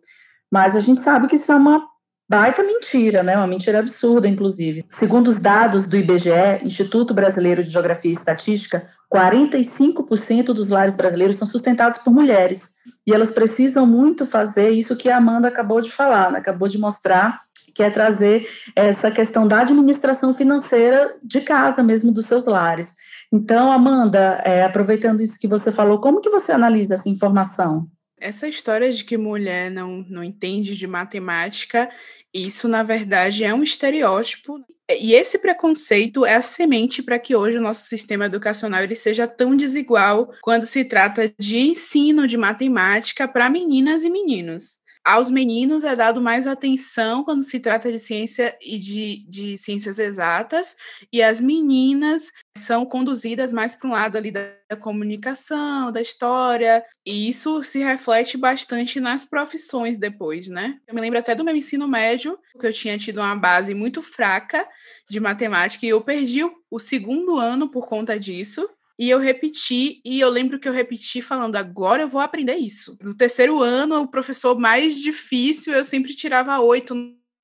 Mas 0.53 0.76
a 0.76 0.81
gente 0.81 1.00
sabe 1.00 1.26
que 1.26 1.37
isso 1.37 1.50
é 1.50 1.55
uma 1.55 1.88
baita 2.29 2.63
mentira, 2.63 3.23
né? 3.23 3.37
Uma 3.37 3.47
mentira 3.47 3.79
absurda, 3.79 4.29
inclusive. 4.29 4.83
Segundo 4.89 5.29
os 5.29 5.37
dados 5.37 5.87
do 5.87 5.97
IBGE, 5.97 6.63
Instituto 6.63 7.15
Brasileiro 7.15 7.63
de 7.63 7.71
Geografia 7.71 8.11
e 8.11 8.15
Estatística, 8.15 8.87
45% 9.13 10.47
dos 10.47 10.69
lares 10.69 10.97
brasileiros 10.97 11.37
são 11.37 11.49
sustentados 11.49 11.99
por 11.99 12.13
mulheres. 12.13 12.77
E 13.07 13.15
elas 13.15 13.31
precisam 13.31 13.87
muito 13.87 14.27
fazer 14.27 14.71
isso 14.71 14.97
que 14.97 15.09
a 15.09 15.17
Amanda 15.17 15.49
acabou 15.49 15.81
de 15.81 15.91
falar, 15.91 16.31
né? 16.31 16.39
acabou 16.39 16.69
de 16.69 16.79
mostrar, 16.79 17.41
que 17.75 17.83
é 17.83 17.91
trazer 17.91 18.47
essa 18.77 19.11
questão 19.11 19.47
da 19.47 19.61
administração 19.61 20.35
financeira 20.35 21.17
de 21.23 21.41
casa 21.41 21.83
mesmo, 21.83 22.13
dos 22.13 22.27
seus 22.27 22.45
lares. 22.45 22.97
Então, 23.33 23.71
Amanda, 23.71 24.41
é, 24.45 24.65
aproveitando 24.65 25.23
isso 25.23 25.39
que 25.39 25.47
você 25.47 25.71
falou, 25.71 26.01
como 26.01 26.21
que 26.21 26.31
você 26.31 26.53
analisa 26.53 26.95
essa 26.95 27.09
informação? 27.09 27.87
Essa 28.20 28.49
história 28.49 28.91
de 28.91 29.05
que 29.05 29.17
mulher 29.17 29.70
não, 29.70 30.05
não 30.09 30.25
entende 30.25 30.76
de 30.76 30.87
matemática 30.87 31.88
isso, 32.32 32.69
na 32.69 32.82
verdade, 32.82 33.44
é 33.44 33.53
um 33.55 33.62
estereótipo. 33.62 34.61
E 35.00 35.15
esse 35.15 35.38
preconceito 35.38 36.25
é 36.25 36.37
a 36.37 36.43
semente 36.43 37.03
para 37.03 37.19
que 37.19 37.37
hoje 37.37 37.59
o 37.59 37.62
nosso 37.62 37.87
sistema 37.87 38.25
educacional 38.25 38.82
ele 38.82 38.97
seja 38.97 39.26
tão 39.26 39.56
desigual 39.56 40.32
quando 40.41 40.67
se 40.67 40.85
trata 40.85 41.32
de 41.38 41.59
ensino 41.59 42.26
de 42.26 42.37
matemática 42.37 43.29
para 43.29 43.50
meninas 43.50 44.05
e 44.05 44.11
meninos 44.11 44.79
aos 45.09 45.31
meninos 45.31 45.85
é 45.85 45.97
dado 45.97 46.21
mais 46.21 46.47
atenção 46.47 47.25
quando 47.25 47.43
se 47.43 47.59
trata 47.59 47.91
de 47.91 47.99
ciência 47.99 48.55
e 48.61 48.79
de, 48.79 49.25
de 49.27 49.57
ciências 49.57 49.99
exatas, 49.99 50.77
e 51.11 51.23
as 51.23 51.41
meninas 51.41 52.31
são 52.55 52.85
conduzidas 52.85 53.51
mais 53.51 53.75
para 53.75 53.89
um 53.89 53.93
lado 53.93 54.19
ali 54.19 54.31
da, 54.31 54.51
da 54.69 54.77
comunicação, 54.77 55.91
da 55.91 56.03
história, 56.03 56.85
e 57.07 57.27
isso 57.27 57.63
se 57.63 57.79
reflete 57.79 58.37
bastante 58.37 59.01
nas 59.01 59.25
profissões 59.25 59.97
depois, 59.97 60.51
né? 60.51 60.77
Eu 60.87 60.95
me 60.95 61.01
lembro 61.01 61.19
até 61.19 61.35
do 61.35 61.43
meu 61.43 61.57
ensino 61.57 61.89
médio, 61.89 62.39
que 62.61 62.67
eu 62.67 62.73
tinha 62.73 62.99
tido 62.99 63.19
uma 63.19 63.35
base 63.35 63.73
muito 63.73 64.03
fraca 64.03 64.69
de 65.09 65.19
matemática, 65.19 65.87
e 65.87 65.89
eu 65.89 66.03
perdi 66.03 66.45
o, 66.45 66.53
o 66.71 66.79
segundo 66.79 67.39
ano 67.39 67.71
por 67.71 67.88
conta 67.88 68.21
disso, 68.21 68.69
e 68.99 69.09
eu 69.09 69.19
repeti, 69.19 70.00
e 70.05 70.19
eu 70.19 70.28
lembro 70.28 70.59
que 70.59 70.69
eu 70.69 70.73
repeti 70.73 71.23
falando, 71.23 71.55
agora 71.55 72.02
eu 72.02 72.09
vou 72.09 72.21
aprender 72.21 72.57
isso. 72.57 72.99
No 73.00 73.14
terceiro 73.14 73.62
ano, 73.62 74.02
o 74.02 74.09
professor 74.09 74.59
mais 74.59 74.97
difícil, 74.97 75.73
eu 75.73 75.85
sempre 75.85 76.14
tirava 76.14 76.59
oito, 76.59 76.95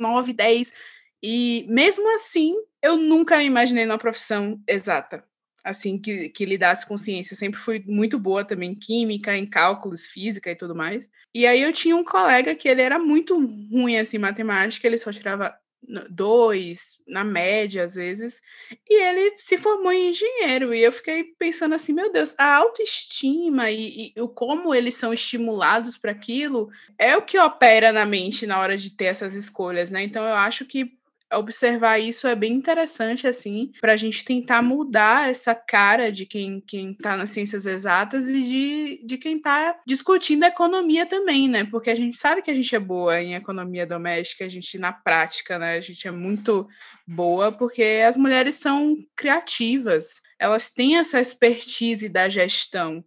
nove, 0.00 0.32
dez. 0.32 0.72
E 1.22 1.64
mesmo 1.68 2.12
assim, 2.14 2.54
eu 2.82 2.96
nunca 2.96 3.38
me 3.38 3.44
imaginei 3.44 3.86
numa 3.86 3.98
profissão 3.98 4.60
exata, 4.68 5.24
assim, 5.62 5.96
que, 5.96 6.28
que 6.28 6.44
lidasse 6.44 6.86
com 6.86 6.98
ciência. 6.98 7.36
Sempre 7.36 7.60
fui 7.60 7.84
muito 7.86 8.18
boa 8.18 8.44
também 8.44 8.72
em 8.72 8.74
química, 8.74 9.36
em 9.36 9.46
cálculos, 9.46 10.06
física 10.06 10.50
e 10.50 10.56
tudo 10.56 10.74
mais. 10.74 11.08
E 11.32 11.46
aí 11.46 11.62
eu 11.62 11.72
tinha 11.72 11.96
um 11.96 12.04
colega 12.04 12.54
que 12.56 12.68
ele 12.68 12.82
era 12.82 12.98
muito 12.98 13.38
ruim, 13.70 13.96
assim, 13.96 14.16
em 14.16 14.20
matemática, 14.20 14.86
ele 14.88 14.98
só 14.98 15.12
tirava 15.12 15.56
dois, 16.10 17.02
na 17.06 17.24
média, 17.24 17.84
às 17.84 17.94
vezes, 17.94 18.42
e 18.88 19.02
ele 19.02 19.34
se 19.38 19.58
formou 19.58 19.92
em 19.92 20.10
engenheiro. 20.10 20.74
E 20.74 20.82
eu 20.82 20.92
fiquei 20.92 21.24
pensando 21.38 21.74
assim, 21.74 21.92
meu 21.92 22.12
Deus, 22.12 22.34
a 22.38 22.54
autoestima 22.56 23.70
e, 23.70 24.12
e 24.16 24.20
o 24.20 24.28
como 24.28 24.74
eles 24.74 24.94
são 24.94 25.12
estimulados 25.12 25.96
para 25.96 26.12
aquilo 26.12 26.70
é 26.98 27.16
o 27.16 27.22
que 27.22 27.38
opera 27.38 27.92
na 27.92 28.06
mente 28.06 28.46
na 28.46 28.58
hora 28.58 28.76
de 28.76 28.90
ter 28.90 29.06
essas 29.06 29.34
escolhas, 29.34 29.90
né? 29.90 30.02
Então 30.02 30.24
eu 30.24 30.34
acho 30.34 30.64
que 30.64 30.96
observar 31.32 31.98
isso 31.98 32.26
é 32.26 32.34
bem 32.34 32.52
interessante, 32.52 33.26
assim, 33.26 33.70
para 33.80 33.92
a 33.92 33.96
gente 33.96 34.24
tentar 34.24 34.62
mudar 34.62 35.30
essa 35.30 35.54
cara 35.54 36.10
de 36.12 36.26
quem, 36.26 36.60
quem 36.60 36.94
tá 36.94 37.16
nas 37.16 37.30
ciências 37.30 37.66
exatas 37.66 38.28
e 38.28 38.42
de, 38.42 39.06
de 39.06 39.18
quem 39.18 39.36
está 39.36 39.76
discutindo 39.86 40.44
economia 40.44 41.06
também, 41.06 41.48
né? 41.48 41.64
Porque 41.64 41.90
a 41.90 41.94
gente 41.94 42.16
sabe 42.16 42.42
que 42.42 42.50
a 42.50 42.54
gente 42.54 42.74
é 42.74 42.80
boa 42.80 43.20
em 43.20 43.34
economia 43.34 43.86
doméstica, 43.86 44.44
a 44.44 44.48
gente, 44.48 44.78
na 44.78 44.92
prática, 44.92 45.58
né, 45.58 45.76
a 45.76 45.80
gente 45.80 46.06
é 46.06 46.10
muito 46.10 46.66
boa, 47.06 47.50
porque 47.50 48.02
as 48.06 48.16
mulheres 48.16 48.56
são 48.56 48.96
criativas, 49.16 50.14
elas 50.38 50.70
têm 50.70 50.98
essa 50.98 51.20
expertise 51.20 52.08
da 52.08 52.28
gestão 52.28 53.04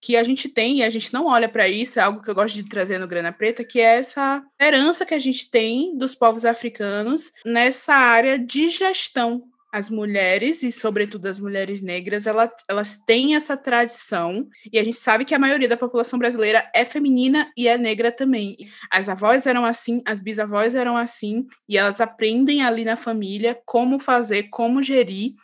que 0.00 0.16
a 0.16 0.24
gente 0.24 0.48
tem 0.48 0.78
e 0.78 0.82
a 0.82 0.90
gente 0.90 1.12
não 1.12 1.26
olha 1.26 1.48
para 1.48 1.68
isso, 1.68 1.98
é 1.98 2.02
algo 2.02 2.22
que 2.22 2.30
eu 2.30 2.34
gosto 2.34 2.54
de 2.54 2.68
trazer 2.68 2.98
no 2.98 3.06
Grana 3.06 3.32
Preta, 3.32 3.62
que 3.62 3.80
é 3.80 3.98
essa 3.98 4.42
herança 4.60 5.04
que 5.04 5.14
a 5.14 5.18
gente 5.18 5.50
tem 5.50 5.96
dos 5.96 6.14
povos 6.14 6.44
africanos 6.44 7.32
nessa 7.44 7.94
área 7.94 8.38
de 8.38 8.70
gestão. 8.70 9.42
As 9.72 9.88
mulheres, 9.88 10.64
e 10.64 10.72
sobretudo 10.72 11.26
as 11.26 11.38
mulheres 11.38 11.80
negras, 11.80 12.26
elas, 12.26 12.50
elas 12.68 12.98
têm 12.98 13.36
essa 13.36 13.56
tradição, 13.56 14.48
e 14.72 14.80
a 14.80 14.82
gente 14.82 14.96
sabe 14.96 15.24
que 15.24 15.32
a 15.32 15.38
maioria 15.38 15.68
da 15.68 15.76
população 15.76 16.18
brasileira 16.18 16.68
é 16.74 16.84
feminina 16.84 17.52
e 17.56 17.68
é 17.68 17.78
negra 17.78 18.10
também. 18.10 18.56
As 18.90 19.08
avós 19.08 19.46
eram 19.46 19.64
assim, 19.64 20.02
as 20.04 20.20
bisavós 20.20 20.74
eram 20.74 20.96
assim, 20.96 21.46
e 21.68 21.78
elas 21.78 22.00
aprendem 22.00 22.64
ali 22.64 22.84
na 22.84 22.96
família 22.96 23.56
como 23.64 24.00
fazer, 24.00 24.48
como 24.50 24.82
gerir 24.82 25.34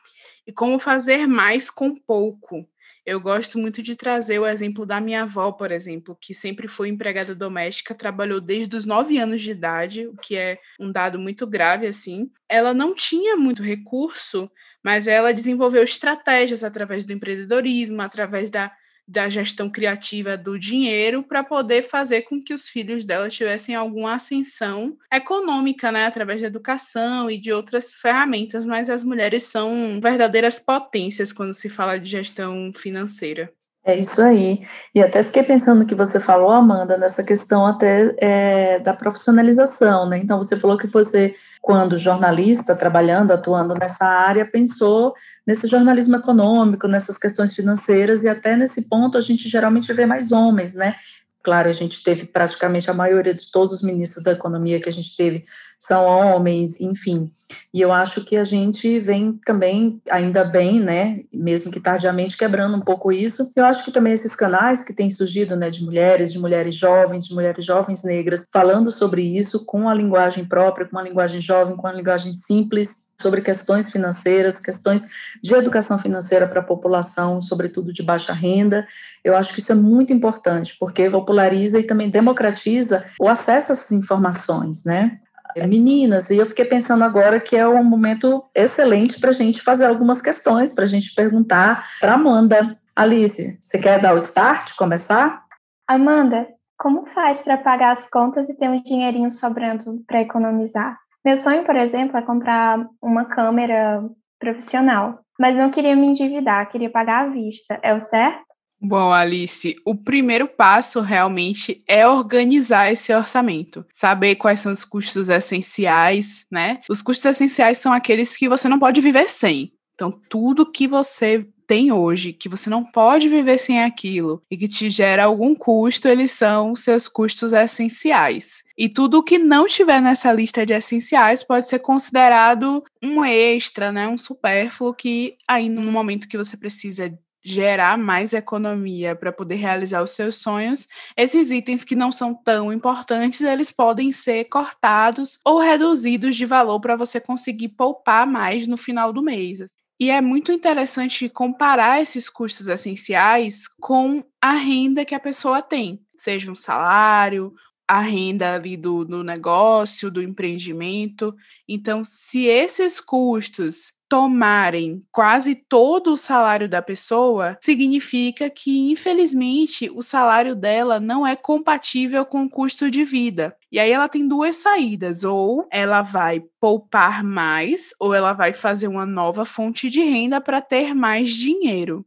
e 0.44 0.52
como 0.52 0.80
fazer 0.80 1.28
mais 1.28 1.70
com 1.70 1.94
pouco. 1.94 2.66
Eu 3.06 3.20
gosto 3.20 3.56
muito 3.56 3.82
de 3.82 3.94
trazer 3.94 4.40
o 4.40 4.46
exemplo 4.46 4.84
da 4.84 5.00
minha 5.00 5.22
avó, 5.22 5.52
por 5.52 5.70
exemplo, 5.70 6.18
que 6.20 6.34
sempre 6.34 6.66
foi 6.66 6.88
empregada 6.88 7.36
doméstica, 7.36 7.94
trabalhou 7.94 8.40
desde 8.40 8.76
os 8.76 8.84
nove 8.84 9.16
anos 9.16 9.40
de 9.40 9.52
idade, 9.52 10.08
o 10.08 10.16
que 10.16 10.36
é 10.36 10.58
um 10.80 10.90
dado 10.90 11.16
muito 11.16 11.46
grave, 11.46 11.86
assim. 11.86 12.28
Ela 12.48 12.75
não 12.75 12.96
tinha 12.96 13.36
muito 13.36 13.62
recurso, 13.62 14.50
mas 14.84 15.06
ela 15.06 15.32
desenvolveu 15.32 15.84
estratégias 15.84 16.64
através 16.64 17.06
do 17.06 17.12
empreendedorismo, 17.12 18.02
através 18.02 18.50
da 18.50 18.72
da 19.08 19.28
gestão 19.28 19.70
criativa 19.70 20.36
do 20.36 20.58
dinheiro 20.58 21.22
para 21.22 21.44
poder 21.44 21.82
fazer 21.82 22.22
com 22.22 22.42
que 22.42 22.52
os 22.54 22.68
filhos 22.68 23.04
dela 23.04 23.28
tivessem 23.28 23.75
alguma 23.75 24.14
ascensão 24.14 24.96
econômica, 25.12 25.92
né, 25.92 26.06
através 26.06 26.40
da 26.40 26.48
educação 26.48 27.30
e 27.30 27.38
de 27.38 27.52
outras 27.52 27.94
ferramentas, 27.94 28.66
mas 28.66 28.90
as 28.90 29.04
mulheres 29.04 29.44
são 29.44 30.00
verdadeiras 30.02 30.58
potências 30.58 31.32
quando 31.32 31.54
se 31.54 31.68
fala 31.68 31.98
de 31.98 32.10
gestão 32.10 32.72
financeira. 32.75 33.52
É 33.88 33.96
isso 33.96 34.20
aí. 34.20 34.66
E 34.92 35.00
até 35.00 35.22
fiquei 35.22 35.44
pensando 35.44 35.78
no 35.78 35.86
que 35.86 35.94
você 35.94 36.18
falou, 36.18 36.50
Amanda, 36.50 36.98
nessa 36.98 37.22
questão 37.22 37.64
até 37.64 38.16
é, 38.18 38.80
da 38.80 38.92
profissionalização, 38.92 40.08
né? 40.08 40.18
Então, 40.18 40.42
você 40.42 40.56
falou 40.56 40.76
que 40.76 40.88
você, 40.88 41.36
quando 41.62 41.96
jornalista, 41.96 42.74
trabalhando, 42.74 43.30
atuando 43.30 43.76
nessa 43.76 44.04
área, 44.04 44.44
pensou 44.44 45.14
nesse 45.46 45.68
jornalismo 45.68 46.16
econômico, 46.16 46.88
nessas 46.88 47.16
questões 47.16 47.54
financeiras, 47.54 48.24
e 48.24 48.28
até 48.28 48.56
nesse 48.56 48.88
ponto 48.88 49.16
a 49.16 49.20
gente 49.20 49.48
geralmente 49.48 49.92
vê 49.92 50.04
mais 50.04 50.32
homens, 50.32 50.74
né? 50.74 50.96
Claro, 51.44 51.68
a 51.68 51.72
gente 51.72 52.02
teve 52.02 52.24
praticamente 52.26 52.90
a 52.90 52.92
maioria 52.92 53.32
de 53.32 53.48
todos 53.52 53.72
os 53.72 53.82
ministros 53.82 54.24
da 54.24 54.32
economia 54.32 54.80
que 54.80 54.88
a 54.88 54.92
gente 54.92 55.16
teve 55.16 55.44
são 55.78 56.04
homens, 56.04 56.80
enfim. 56.80 57.30
E 57.73 57.80
eu 57.80 57.92
acho 57.92 58.25
que 58.25 58.37
a 58.37 58.45
gente 58.45 58.99
vem 58.99 59.38
também, 59.45 60.00
ainda 60.11 60.42
bem, 60.45 60.80
né, 60.80 61.21
mesmo 61.33 61.71
que 61.71 61.78
tardiamente, 61.78 62.37
quebrando 62.37 62.76
um 62.76 62.80
pouco 62.80 63.12
isso. 63.12 63.52
Eu 63.54 63.64
acho 63.64 63.85
que 63.85 63.92
também 63.92 64.12
esses 64.12 64.35
canais 64.35 64.83
que 64.83 64.92
têm 64.92 65.11
surgido, 65.11 65.54
né, 65.54 65.71
de 65.71 65.85
mulheres, 65.85 66.33
de 66.33 66.38
mulheres 66.38 66.75
jovens, 66.75 67.26
de 67.26 67.35
mulheres 67.35 67.64
jovens 67.64 68.02
negras, 68.02 68.45
falando 68.52 68.90
sobre 68.90 69.23
isso 69.23 69.64
com 69.64 69.88
a 69.88 69.95
linguagem 69.95 70.45
própria, 70.45 70.87
com 70.87 70.99
a 70.99 71.02
linguagem 71.02 71.40
jovem, 71.40 71.76
com 71.76 71.87
a 71.87 71.92
linguagem 71.92 72.33
simples, 72.33 73.06
sobre 73.21 73.40
questões 73.40 73.90
financeiras, 73.90 74.61
questões 74.61 75.06
de 75.42 75.54
educação 75.54 75.99
financeira 75.99 76.47
para 76.47 76.61
a 76.61 76.64
população, 76.64 77.40
sobretudo 77.40 77.92
de 77.92 78.02
baixa 78.02 78.33
renda. 78.33 78.87
Eu 79.25 79.37
acho 79.37 79.54
que 79.54 79.61
isso 79.61 79.73
é 79.73 79.75
muito 79.75 80.12
importante, 80.12 80.76
porque 80.78 81.09
populariza 81.09 81.78
e 81.78 81.85
também 81.85 82.11
democratiza 82.11 83.04
o 83.21 83.28
acesso 83.28 83.73
a 83.73 83.75
essas 83.75 83.92
informações, 83.92 84.85
né? 84.85 85.18
Meninas, 85.64 86.28
e 86.28 86.36
eu 86.36 86.44
fiquei 86.44 86.64
pensando 86.64 87.04
agora 87.04 87.40
que 87.40 87.56
é 87.56 87.66
um 87.66 87.84
momento 87.84 88.44
excelente 88.54 89.18
para 89.18 89.30
a 89.30 89.32
gente 89.32 89.62
fazer 89.62 89.86
algumas 89.86 90.20
questões, 90.20 90.75
para 90.75 90.84
a 90.84 90.88
gente 90.88 91.14
perguntar 91.14 91.88
para 92.00 92.14
Amanda. 92.14 92.76
Alice, 92.94 93.58
você 93.60 93.78
quer 93.78 94.00
dar 94.00 94.14
o 94.14 94.18
start, 94.18 94.75
começar? 94.76 95.44
Amanda, 95.88 96.46
como 96.78 97.06
faz 97.06 97.40
para 97.40 97.56
pagar 97.56 97.92
as 97.92 98.08
contas 98.08 98.48
e 98.48 98.56
ter 98.56 98.68
um 98.68 98.82
dinheirinho 98.82 99.30
sobrando 99.30 100.02
para 100.06 100.20
economizar? 100.20 100.98
Meu 101.25 101.36
sonho, 101.36 101.64
por 101.64 101.76
exemplo, 101.76 102.16
é 102.16 102.22
comprar 102.22 102.86
uma 103.02 103.25
câmera 103.25 104.02
profissional, 104.38 105.20
mas 105.38 105.56
não 105.56 105.70
queria 105.70 105.96
me 105.96 106.06
endividar, 106.06 106.70
queria 106.70 106.90
pagar 106.90 107.25
à 107.25 107.28
vista. 107.28 107.78
É 107.82 107.94
o 107.94 108.00
certo? 108.00 108.45
Bom, 108.80 109.11
Alice, 109.11 109.75
o 109.85 109.95
primeiro 109.95 110.47
passo 110.47 111.00
realmente 111.00 111.83
é 111.88 112.06
organizar 112.06 112.92
esse 112.92 113.12
orçamento, 113.12 113.85
saber 113.92 114.37
quais 114.37 114.61
são 114.61 114.71
os 114.71 114.85
custos 114.85 115.28
essenciais, 115.28 116.47
né? 116.52 116.80
Os 116.88 117.00
custos 117.00 117.25
essenciais 117.25 117.78
são 117.78 117.92
aqueles 117.92 118.37
que 118.37 118.49
você 118.49 118.68
não 118.68 118.78
pode 118.78 119.00
viver 119.00 119.28
sem. 119.28 119.73
Então, 119.95 120.11
tudo 120.28 120.71
que 120.71 120.87
você 120.87 121.47
tem 121.66 121.90
hoje, 121.90 122.33
que 122.33 122.49
você 122.49 122.71
não 122.71 122.85
pode 122.85 123.28
viver 123.28 123.59
sem 123.59 123.83
aquilo 123.83 124.42
e 124.50 124.56
que 124.56 124.68
te 124.68 124.88
gera 124.88 125.25
algum 125.25 125.54
custo, 125.54 126.06
eles 126.06 126.30
são 126.30 126.75
seus 126.75 127.09
custos 127.09 127.52
essenciais. 127.52 128.62
E 128.78 128.88
tudo 128.88 129.23
que 129.23 129.38
não 129.38 129.66
estiver 129.66 130.00
nessa 130.00 130.30
lista 130.33 130.64
de 130.64 130.75
essenciais 130.75 131.42
pode 131.42 131.66
ser 131.66 131.80
considerado 131.80 132.85
um 133.02 133.25
extra, 133.25 133.90
né, 133.90 134.06
um 134.06 134.18
supérfluo 134.18 134.95
que 134.95 135.37
aí 135.49 135.68
no 135.68 135.90
momento 135.90 136.28
que 136.28 136.37
você 136.37 136.56
precisa 136.56 137.12
gerar 137.46 137.96
mais 137.96 138.32
economia 138.32 139.14
para 139.14 139.30
poder 139.30 139.54
realizar 139.54 140.02
os 140.02 140.10
seus 140.10 140.34
sonhos, 140.42 140.88
esses 141.16 141.52
itens 141.52 141.84
que 141.84 141.94
não 141.94 142.10
são 142.10 142.34
tão 142.34 142.72
importantes, 142.72 143.40
eles 143.40 143.70
podem 143.70 144.10
ser 144.10 144.46
cortados 144.46 145.38
ou 145.44 145.60
reduzidos 145.60 146.34
de 146.34 146.44
valor 146.44 146.80
para 146.80 146.96
você 146.96 147.20
conseguir 147.20 147.68
poupar 147.68 148.26
mais 148.26 148.66
no 148.66 148.76
final 148.76 149.12
do 149.12 149.22
mês. 149.22 149.60
E 149.98 150.10
é 150.10 150.20
muito 150.20 150.50
interessante 150.50 151.28
comparar 151.28 152.02
esses 152.02 152.28
custos 152.28 152.66
essenciais 152.66 153.68
com 153.80 154.24
a 154.42 154.52
renda 154.52 155.04
que 155.04 155.14
a 155.14 155.20
pessoa 155.20 155.62
tem, 155.62 156.00
seja 156.18 156.50
um 156.50 156.56
salário, 156.56 157.54
a 157.86 158.00
renda 158.00 158.56
ali 158.56 158.76
do, 158.76 159.04
do 159.04 159.22
negócio, 159.22 160.10
do 160.10 160.20
empreendimento. 160.20 161.32
Então, 161.68 162.02
se 162.02 162.44
esses 162.44 163.00
custos 163.00 163.92
tomarem 164.08 165.04
quase 165.10 165.54
todo 165.54 166.12
o 166.12 166.16
salário 166.16 166.68
da 166.68 166.80
pessoa, 166.80 167.56
significa 167.60 168.48
que, 168.48 168.90
infelizmente, 168.90 169.90
o 169.90 170.02
salário 170.02 170.54
dela 170.54 171.00
não 171.00 171.26
é 171.26 171.34
compatível 171.34 172.25
com 172.25 172.44
o 172.44 172.50
custo 172.50 172.90
de 172.90 173.04
vida. 173.04 173.56
E 173.70 173.78
aí 173.78 173.90
ela 173.90 174.08
tem 174.08 174.26
duas 174.26 174.56
saídas: 174.56 175.25
ou 175.25 175.66
ela 175.70 176.02
vai 176.02 176.42
poupar 176.60 177.25
mais, 177.25 177.90
ou 178.00 178.14
ela 178.14 178.32
vai 178.32 178.52
fazer 178.52 178.88
uma 178.88 179.06
nova 179.06 179.44
fonte 179.44 179.90
de 179.90 180.00
renda 180.00 180.40
para 180.40 180.60
ter 180.60 180.94
mais 180.94 181.30
dinheiro 181.30 182.04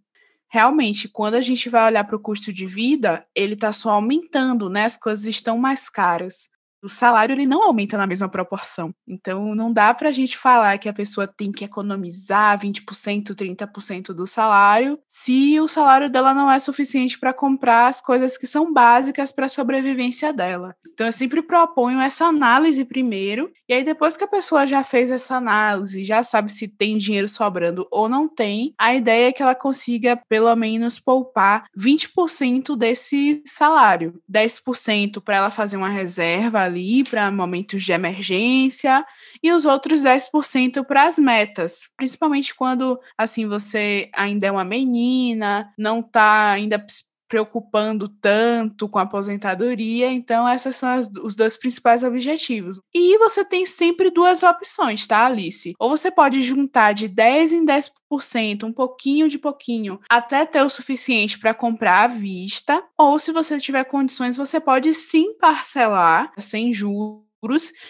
realmente, 0.51 1.07
quando 1.07 1.35
a 1.35 1.41
gente 1.41 1.69
vai 1.69 1.85
olhar 1.85 2.03
para 2.03 2.15
o 2.15 2.19
custo 2.19 2.51
de 2.51 2.65
vida, 2.65 3.25
ele 3.35 3.53
está 3.53 3.71
só 3.71 3.91
aumentando, 3.91 4.67
né? 4.67 4.85
As 4.85 4.97
coisas 4.97 5.25
estão 5.27 5.57
mais 5.57 5.89
caras 5.89 6.49
o 6.83 6.89
salário 6.89 7.33
ele 7.33 7.45
não 7.45 7.63
aumenta 7.63 7.97
na 7.97 8.07
mesma 8.07 8.29
proporção. 8.29 8.93
Então, 9.07 9.53
não 9.55 9.71
dá 9.71 9.93
para 9.93 10.09
a 10.09 10.11
gente 10.11 10.37
falar 10.37 10.77
que 10.77 10.89
a 10.89 10.93
pessoa 10.93 11.27
tem 11.27 11.51
que 11.51 11.65
economizar 11.65 12.59
20%, 12.59 13.35
30% 13.35 14.13
do 14.13 14.25
salário, 14.25 14.99
se 15.07 15.59
o 15.59 15.67
salário 15.67 16.09
dela 16.09 16.33
não 16.33 16.51
é 16.51 16.59
suficiente 16.59 17.19
para 17.19 17.33
comprar 17.33 17.87
as 17.87 18.01
coisas 18.01 18.37
que 18.37 18.47
são 18.47 18.71
básicas 18.71 19.31
para 19.31 19.45
a 19.45 19.49
sobrevivência 19.49 20.31
dela. 20.31 20.75
Então, 20.93 21.05
eu 21.05 21.13
sempre 21.13 21.41
proponho 21.41 21.99
essa 21.99 22.25
análise 22.25 22.85
primeiro, 22.85 23.51
e 23.67 23.73
aí 23.73 23.83
depois 23.83 24.15
que 24.15 24.23
a 24.23 24.27
pessoa 24.27 24.65
já 24.65 24.83
fez 24.83 25.11
essa 25.11 25.35
análise, 25.35 26.03
já 26.03 26.23
sabe 26.23 26.51
se 26.51 26.67
tem 26.67 26.97
dinheiro 26.97 27.27
sobrando 27.27 27.87
ou 27.91 28.07
não 28.07 28.27
tem, 28.27 28.73
a 28.77 28.95
ideia 28.95 29.29
é 29.29 29.31
que 29.31 29.41
ela 29.41 29.55
consiga 29.55 30.19
pelo 30.27 30.53
menos 30.55 30.99
poupar 30.99 31.65
20% 31.77 32.75
desse 32.75 33.41
salário, 33.45 34.21
10% 34.31 35.21
para 35.21 35.37
ela 35.37 35.49
fazer 35.49 35.77
uma 35.77 35.89
reserva 35.89 36.68
ali 36.69 37.03
para 37.03 37.31
momentos 37.31 37.83
de 37.83 37.91
emergência 37.91 39.05
e 39.43 39.51
os 39.51 39.65
outros 39.65 40.03
10% 40.03 40.85
para 40.85 41.05
as 41.05 41.17
metas, 41.17 41.89
principalmente 41.97 42.55
quando 42.55 42.99
assim 43.17 43.47
você 43.47 44.09
ainda 44.15 44.47
é 44.47 44.51
uma 44.51 44.63
menina, 44.63 45.71
não 45.77 45.99
está 45.99 46.51
ainda 46.51 46.79
preocupando 47.29 48.09
tanto 48.09 48.89
com 48.89 48.97
a 48.97 49.03
aposentadoria. 49.03 50.11
Então, 50.11 50.49
esses 50.49 50.75
são 50.75 50.89
as, 50.89 51.07
os 51.21 51.35
dois 51.35 51.55
principais 51.55 52.03
objetivos. 52.03 52.81
E 52.93 53.17
você 53.19 53.45
tem 53.45 53.65
sempre 53.65 54.09
duas 54.09 54.41
opções, 54.41 55.05
tá, 55.05 55.25
Alice? 55.25 55.73
Ou 55.79 55.89
você 55.89 56.09
pode 56.09 56.41
juntar 56.41 56.93
de 56.93 57.07
10 57.07 57.53
em 57.53 57.65
10%, 57.65 58.63
um 58.63 58.73
pouquinho 58.73 59.29
de 59.29 59.37
pouquinho, 59.37 59.99
até 60.09 60.45
ter 60.45 60.63
o 60.63 60.69
suficiente 60.69 61.37
para 61.39 61.53
comprar 61.53 62.03
à 62.03 62.07
vista. 62.07 62.83
Ou, 62.97 63.19
se 63.19 63.31
você 63.31 63.59
tiver 63.59 63.83
condições, 63.83 64.35
você 64.35 64.59
pode 64.59 64.93
sim 64.93 65.37
parcelar 65.37 66.33
sem 66.39 66.73
juros 66.73 67.29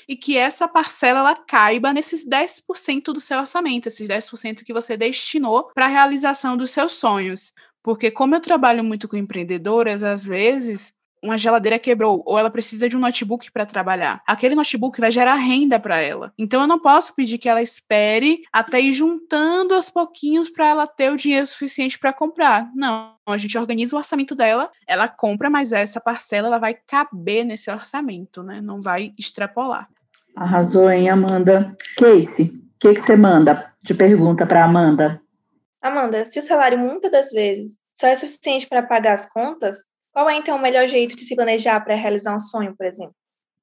e 0.07 0.15
que 0.15 0.37
essa 0.37 0.67
parcela 0.67 1.19
ela 1.19 1.35
caiba 1.35 1.91
nesses 1.91 2.27
10% 2.27 3.05
do 3.05 3.19
seu 3.19 3.39
orçamento, 3.39 3.87
esses 3.87 4.07
10% 4.07 4.63
que 4.63 4.73
você 4.73 4.95
destinou 4.95 5.71
para 5.73 5.85
a 5.85 5.89
realização 5.89 6.55
dos 6.55 6.71
seus 6.71 6.93
sonhos. 6.93 7.53
Porque 7.89 8.11
como 8.11 8.35
eu 8.35 8.39
trabalho 8.39 8.83
muito 8.83 9.07
com 9.07 9.17
empreendedoras, 9.17 10.03
às 10.03 10.23
vezes 10.23 10.93
uma 11.23 11.39
geladeira 11.39 11.79
quebrou 11.79 12.21
ou 12.23 12.37
ela 12.37 12.51
precisa 12.51 12.87
de 12.87 12.95
um 12.95 12.99
notebook 12.99 13.51
para 13.51 13.65
trabalhar. 13.65 14.21
Aquele 14.27 14.53
notebook 14.53 15.01
vai 15.01 15.09
gerar 15.09 15.33
renda 15.33 15.79
para 15.79 15.99
ela. 15.99 16.31
Então 16.37 16.61
eu 16.61 16.67
não 16.67 16.77
posso 16.77 17.15
pedir 17.15 17.39
que 17.39 17.49
ela 17.49 17.63
espere 17.63 18.43
até 18.53 18.79
ir 18.79 18.93
juntando 18.93 19.73
aos 19.73 19.89
pouquinhos 19.89 20.51
para 20.51 20.67
ela 20.67 20.85
ter 20.85 21.11
o 21.11 21.17
dinheiro 21.17 21.47
suficiente 21.47 21.97
para 21.97 22.13
comprar. 22.13 22.69
Não, 22.75 23.15
a 23.27 23.37
gente 23.37 23.57
organiza 23.57 23.95
o 23.95 23.97
orçamento 23.97 24.35
dela, 24.35 24.69
ela 24.87 25.07
compra, 25.07 25.49
mas 25.49 25.71
essa 25.71 25.99
parcela 25.99 26.45
ela 26.45 26.59
vai 26.59 26.75
caber 26.75 27.43
nesse 27.43 27.71
orçamento, 27.71 28.43
né? 28.43 28.61
Não 28.61 28.83
vai 28.83 29.15
extrapolar. 29.17 29.89
Arrasou, 30.35 30.91
hein, 30.91 31.09
Amanda? 31.09 31.75
Casey, 31.97 32.45
o 32.45 32.79
que, 32.79 32.93
que 32.93 33.01
você 33.01 33.15
manda 33.15 33.73
de 33.81 33.95
pergunta 33.95 34.45
para 34.45 34.63
Amanda? 34.63 35.19
Amanda, 35.81 36.25
se 36.25 36.39
o 36.39 36.43
salário 36.43 36.77
muitas 36.77 37.11
das 37.11 37.29
vezes 37.31 37.79
só 37.95 38.07
é 38.07 38.15
suficiente 38.15 38.67
para 38.67 38.83
pagar 38.83 39.13
as 39.13 39.29
contas, 39.31 39.83
qual 40.11 40.29
é 40.29 40.35
então 40.35 40.57
o 40.57 40.61
melhor 40.61 40.87
jeito 40.87 41.15
de 41.15 41.23
se 41.23 41.35
planejar 41.35 41.79
para 41.81 41.95
realizar 41.95 42.35
um 42.35 42.39
sonho, 42.39 42.75
por 42.75 42.85
exemplo? 42.85 43.13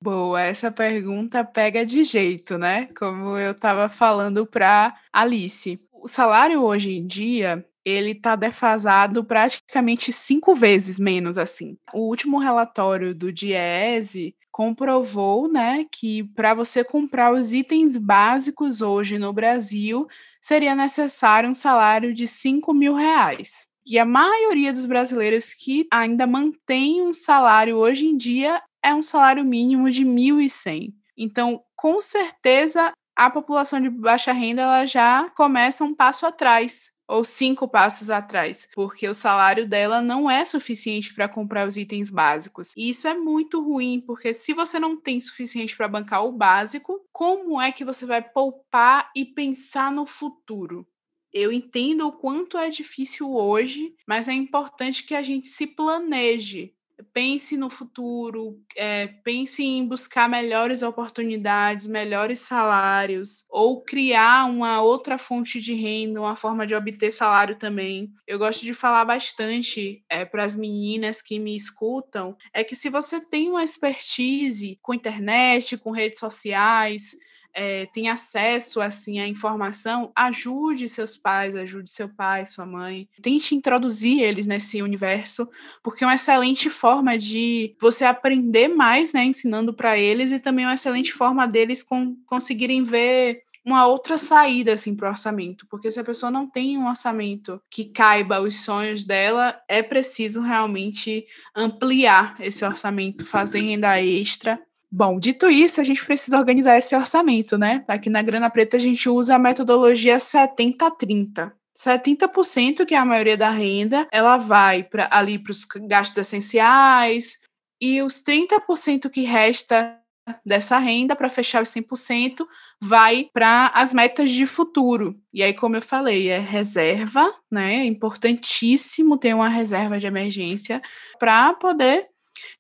Boa, 0.03 0.41
essa 0.43 0.71
pergunta 0.71 1.45
pega 1.45 1.85
de 1.85 2.05
jeito, 2.05 2.59
né? 2.59 2.89
Como 2.99 3.37
eu 3.39 3.53
estava 3.53 3.89
falando 3.89 4.47
para 4.47 4.95
Alice. 5.13 5.81
O 5.93 6.07
salário 6.07 6.63
hoje 6.63 6.93
em 6.93 7.07
dia, 7.07 7.67
ele 7.85 8.11
está 8.11 8.37
defasado 8.37 9.25
praticamente 9.25 10.13
cinco 10.13 10.55
vezes 10.55 10.99
menos 10.99 11.39
assim. 11.39 11.77
O 11.95 12.09
último 12.09 12.39
relatório 12.39 13.15
do 13.15 13.33
Diese 13.33 14.35
comprovou, 14.57 15.53
né, 15.53 15.85
que 15.93 16.25
para 16.25 16.55
você 16.55 16.83
comprar 16.83 17.31
os 17.31 17.53
itens 17.53 17.95
básicos 17.95 18.81
hoje 18.81 19.19
no 19.19 19.31
Brasil 19.31 20.09
seria 20.41 20.75
necessário 20.75 21.51
um 21.51 21.53
salário 21.53 22.15
de 22.15 22.27
5 22.27 22.73
mil 22.73 22.95
reais. 22.95 23.69
E 23.85 23.99
a 23.99 24.07
maioria 24.07 24.73
dos 24.73 24.87
brasileiros 24.87 25.53
que 25.53 25.87
ainda 25.93 26.27
mantém 26.27 27.03
um 27.03 27.13
salário 27.13 27.77
hoje 27.77 28.07
em 28.07 28.17
dia 28.17 28.63
é 28.83 28.95
um 28.95 29.03
salário 29.03 29.45
mínimo 29.45 29.91
de 29.91 30.07
1.100. 30.07 30.95
Então, 31.19 31.63
com 31.77 32.01
certeza, 32.01 32.93
a 33.15 33.29
população 33.29 33.79
de 33.79 33.91
baixa 33.91 34.33
renda 34.33 34.63
ela 34.63 34.87
já 34.87 35.29
começa 35.37 35.85
um 35.85 35.95
passo 35.95 36.25
atrás 36.25 36.96
ou 37.09 37.25
cinco 37.25 37.69
passos 37.69 38.11
atrás, 38.11 38.69
porque 38.75 39.09
o 39.09 39.15
salário 39.15 39.69
dela 39.69 40.03
não 40.03 40.31
é 40.31 40.45
suficiente 40.45 41.15
para 41.15 41.29
comprar 41.29 41.67
os 41.67 41.77
itens 41.77 42.11
básicos. 42.11 42.73
E 42.77 42.91
isso 42.91 43.07
é 43.07 43.15
muito 43.15 43.63
ruim, 43.63 44.01
porque 44.01 44.35
se 44.35 44.53
você 44.53 44.79
não 44.79 45.01
tem 45.01 45.21
suficiente 45.21 45.77
para 45.77 45.89
bancar 45.89 46.25
o 46.25 46.33
básico, 46.33 47.01
como 47.13 47.61
é 47.61 47.71
que 47.71 47.85
você 47.85 48.05
vai 48.05 48.23
poupar 48.23 49.11
e 49.15 49.25
pensar 49.25 49.93
no 49.93 50.07
futuro? 50.07 50.87
Eu 51.33 51.53
entendo 51.53 52.07
o 52.07 52.13
quanto 52.13 52.57
é 52.57 52.71
difícil 52.71 53.31
hoje, 53.31 53.95
mas 54.07 54.29
é 54.29 54.33
importante 54.33 55.05
que 55.05 55.15
a 55.15 55.23
gente 55.23 55.49
se 55.49 55.67
planeje 55.67 56.76
pense 57.17 57.57
no 57.57 57.71
futuro, 57.71 58.61
é, 58.77 59.07
pense 59.07 59.65
em 59.65 59.89
buscar 59.89 60.29
melhores 60.29 60.83
oportunidades, 60.83 61.87
melhores 61.87 62.41
salários, 62.41 63.47
ou 63.49 63.83
criar 63.83 64.45
uma 64.45 64.83
outra 64.83 65.17
fonte 65.17 65.59
de 65.59 65.73
renda, 65.73 66.21
uma 66.21 66.37
forma 66.37 66.67
de 66.67 66.75
obter 66.75 67.11
salário 67.11 67.57
também. 67.57 68.13
Eu 68.27 68.39
gosto 68.39 68.67
de 68.67 68.75
falar 68.75 69.07
bastante 69.07 70.05
é, 70.11 70.27
para 70.27 70.45
as 70.45 70.55
meninas 70.55 71.23
que 71.23 71.39
me 71.39 71.57
escutam, 71.57 72.37
é 72.53 72.63
que 72.63 72.75
se 72.75 72.91
você 72.91 73.19
tem 73.19 73.49
uma 73.49 73.65
expertise 73.65 74.79
com 74.83 74.93
internet, 74.93 75.79
com 75.79 75.93
redes 75.93 76.21
sociais, 76.21 77.17
é, 77.57 77.87
tem 77.87 78.11
acesso 78.11 78.83
assim 78.83 79.19
à 79.19 79.27
informação, 79.27 80.13
ajude 80.15 80.87
seus 80.89 81.17
pais, 81.17 81.57
ajude 81.57 81.91
seu 81.91 82.07
pai, 82.07 82.45
sua 82.45 82.67
mãe. 82.67 83.09
Tente 83.23 83.55
introduzir 83.55 84.21
eles 84.21 84.47
nesse 84.47 84.83
universo, 84.83 85.49
porque 85.83 86.05
é 86.05 86.07
uma 86.07 86.15
excelente 86.15 86.69
forma 86.69 87.17
de 87.17 87.75
você 87.81 88.05
aprender 88.05 88.69
mais, 88.69 89.15
né, 89.15 89.25
ensinando 89.25 89.73
para 89.73 89.97
eles 89.97 90.31
e 90.33 90.39
também 90.39 90.67
uma 90.67 90.75
excelente 90.75 91.15
forma 91.15 91.49
deles 91.49 91.83
com, 91.83 92.15
conseguirem 92.27 92.85
ver 92.85 93.43
uma 93.65 93.87
outra 93.87 94.17
saída 94.19 94.75
assim 94.75 94.95
para 94.95 95.09
o 95.09 95.11
orçamento, 95.11 95.67
porque 95.69 95.91
se 95.91 95.99
a 95.99 96.05
pessoa 96.05 96.31
não 96.31 96.49
tem 96.49 96.79
um 96.79 96.87
orçamento 96.87 97.61
que 97.69 97.87
caiba 97.87 98.41
os 98.41 98.61
sonhos 98.61 99.03
dela, 99.03 99.59
é 99.67 99.83
preciso 99.83 100.41
realmente 100.41 101.27
ampliar 101.55 102.37
esse 102.39 102.65
orçamento, 102.65 103.27
fazer 103.27 103.61
renda 103.61 104.01
extra 104.01 104.61
Bom, 104.99 105.21
dito 105.21 105.51
isso, 105.51 105.79
a 105.79 105.85
gente 105.85 106.03
precisa 106.07 106.39
organizar 106.39 106.79
esse 106.79 106.97
orçamento, 106.97 107.59
né? 107.59 107.85
Aqui 107.87 108.09
na 108.09 108.23
Grana 108.23 108.49
Preta 108.49 108.79
a 108.79 108.81
gente 108.81 109.11
usa 109.11 109.35
a 109.35 109.39
metodologia 109.39 110.17
70-30. 110.17 111.53
70%, 111.77 112.87
que 112.87 112.95
é 112.95 112.97
a 112.97 113.05
maioria 113.05 113.37
da 113.37 113.51
renda, 113.51 114.09
ela 114.11 114.39
vai 114.39 114.83
para 114.83 115.07
ali 115.13 115.39
para 115.39 115.51
os 115.51 115.67
gastos 115.87 116.17
essenciais, 116.17 117.37
e 117.79 118.01
os 118.01 118.25
30% 118.25 119.11
que 119.11 119.21
resta 119.21 120.01
dessa 120.43 120.79
renda 120.79 121.15
para 121.15 121.29
fechar 121.29 121.63
os 121.63 121.69
100% 121.69 122.47
vai 122.81 123.29
para 123.35 123.67
as 123.75 123.93
metas 123.93 124.31
de 124.31 124.47
futuro. 124.47 125.15
E 125.31 125.43
aí, 125.43 125.53
como 125.53 125.77
eu 125.77 125.83
falei, 125.83 126.29
é 126.29 126.39
reserva, 126.39 127.31
né? 127.53 127.81
É 127.81 127.85
importantíssimo 127.85 129.19
ter 129.19 129.35
uma 129.35 129.51
reserva 129.51 129.99
de 129.99 130.07
emergência 130.07 130.81
para 131.19 131.53
poder 131.53 132.09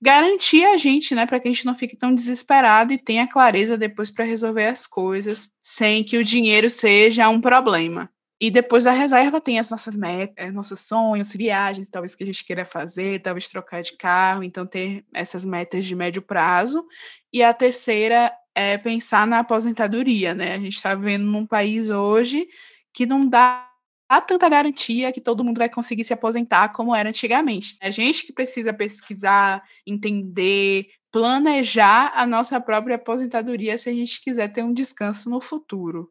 garantir 0.01 0.65
a 0.65 0.77
gente, 0.77 1.15
né, 1.15 1.27
para 1.27 1.41
que 1.41 1.49
a 1.49 1.53
gente 1.53 1.67
não 1.67 1.75
fique 1.75 1.97
tão 1.97 2.15
desesperado 2.15 2.93
e 2.93 2.99
tenha 2.99 3.27
clareza 3.27 3.77
depois 3.77 4.11
para 4.11 4.25
resolver 4.25 4.67
as 4.67 4.87
coisas, 4.87 5.51
sem 5.61 6.05
que 6.05 6.19
o 6.19 6.25
dinheiro 6.25 6.69
seja 6.71 7.29
um 7.29 7.41
problema. 7.41 8.11
E 8.39 8.51
depois 8.51 8.85
da 8.85 8.91
reserva 8.91 9.41
tem 9.41 9.59
as 9.59 9.71
nossas 9.71 9.97
metas, 9.97 10.35
eh, 10.37 10.51
nossos 10.51 10.81
sonhos, 10.81 11.33
viagens, 11.33 11.89
talvez 11.89 12.15
que 12.15 12.23
a 12.23 12.27
gente 12.27 12.45
queira 12.45 12.67
fazer, 12.67 13.23
talvez 13.23 13.49
trocar 13.49 13.83
de 13.83 13.97
carro, 13.97 14.43
então 14.43 14.67
ter 14.67 15.05
essas 15.15 15.45
metas 15.45 15.87
de 15.87 15.95
médio 15.95 16.21
prazo. 16.21 16.85
E 17.33 17.43
a 17.43 17.55
terceira 17.55 18.31
é 18.55 18.77
pensar 18.77 19.27
na 19.27 19.39
aposentadoria, 19.39 20.35
né? 20.35 20.55
A 20.55 20.59
gente 20.59 20.77
está 20.77 20.95
vivendo 20.95 21.25
num 21.25 21.47
país 21.47 21.89
hoje 21.89 22.47
que 22.93 23.07
não 23.07 23.27
dá 23.27 23.65
há 24.09 24.21
tanta 24.21 24.49
garantia 24.49 25.12
que 25.12 25.21
todo 25.21 25.45
mundo 25.45 25.59
vai 25.59 25.69
conseguir 25.69 26.05
se 26.05 26.12
aposentar 26.12 26.71
como 26.73 26.95
era 26.95 27.09
antigamente. 27.09 27.77
É 27.81 27.88
a 27.88 27.90
gente 27.90 28.27
que 28.27 28.33
precisa 28.33 28.73
pesquisar, 28.73 29.62
entender, 29.87 30.88
planejar 31.11 32.12
a 32.14 32.27
nossa 32.27 32.61
própria 32.61 32.97
aposentadoria 32.97 33.79
se 33.79 33.88
a 33.88 33.92
gente 33.92 34.21
quiser 34.21 34.49
ter 34.49 34.62
um 34.62 34.73
descanso 34.73 35.31
no 35.31 35.40
futuro. 35.40 36.11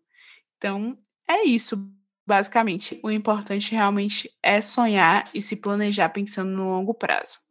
Então, 0.57 0.97
é 1.27 1.43
isso, 1.43 1.89
basicamente. 2.25 2.99
O 3.03 3.11
importante 3.11 3.71
realmente 3.71 4.29
é 4.41 4.61
sonhar 4.61 5.29
e 5.33 5.41
se 5.41 5.57
planejar 5.57 6.09
pensando 6.09 6.51
no 6.51 6.69
longo 6.69 6.93
prazo. 6.93 7.44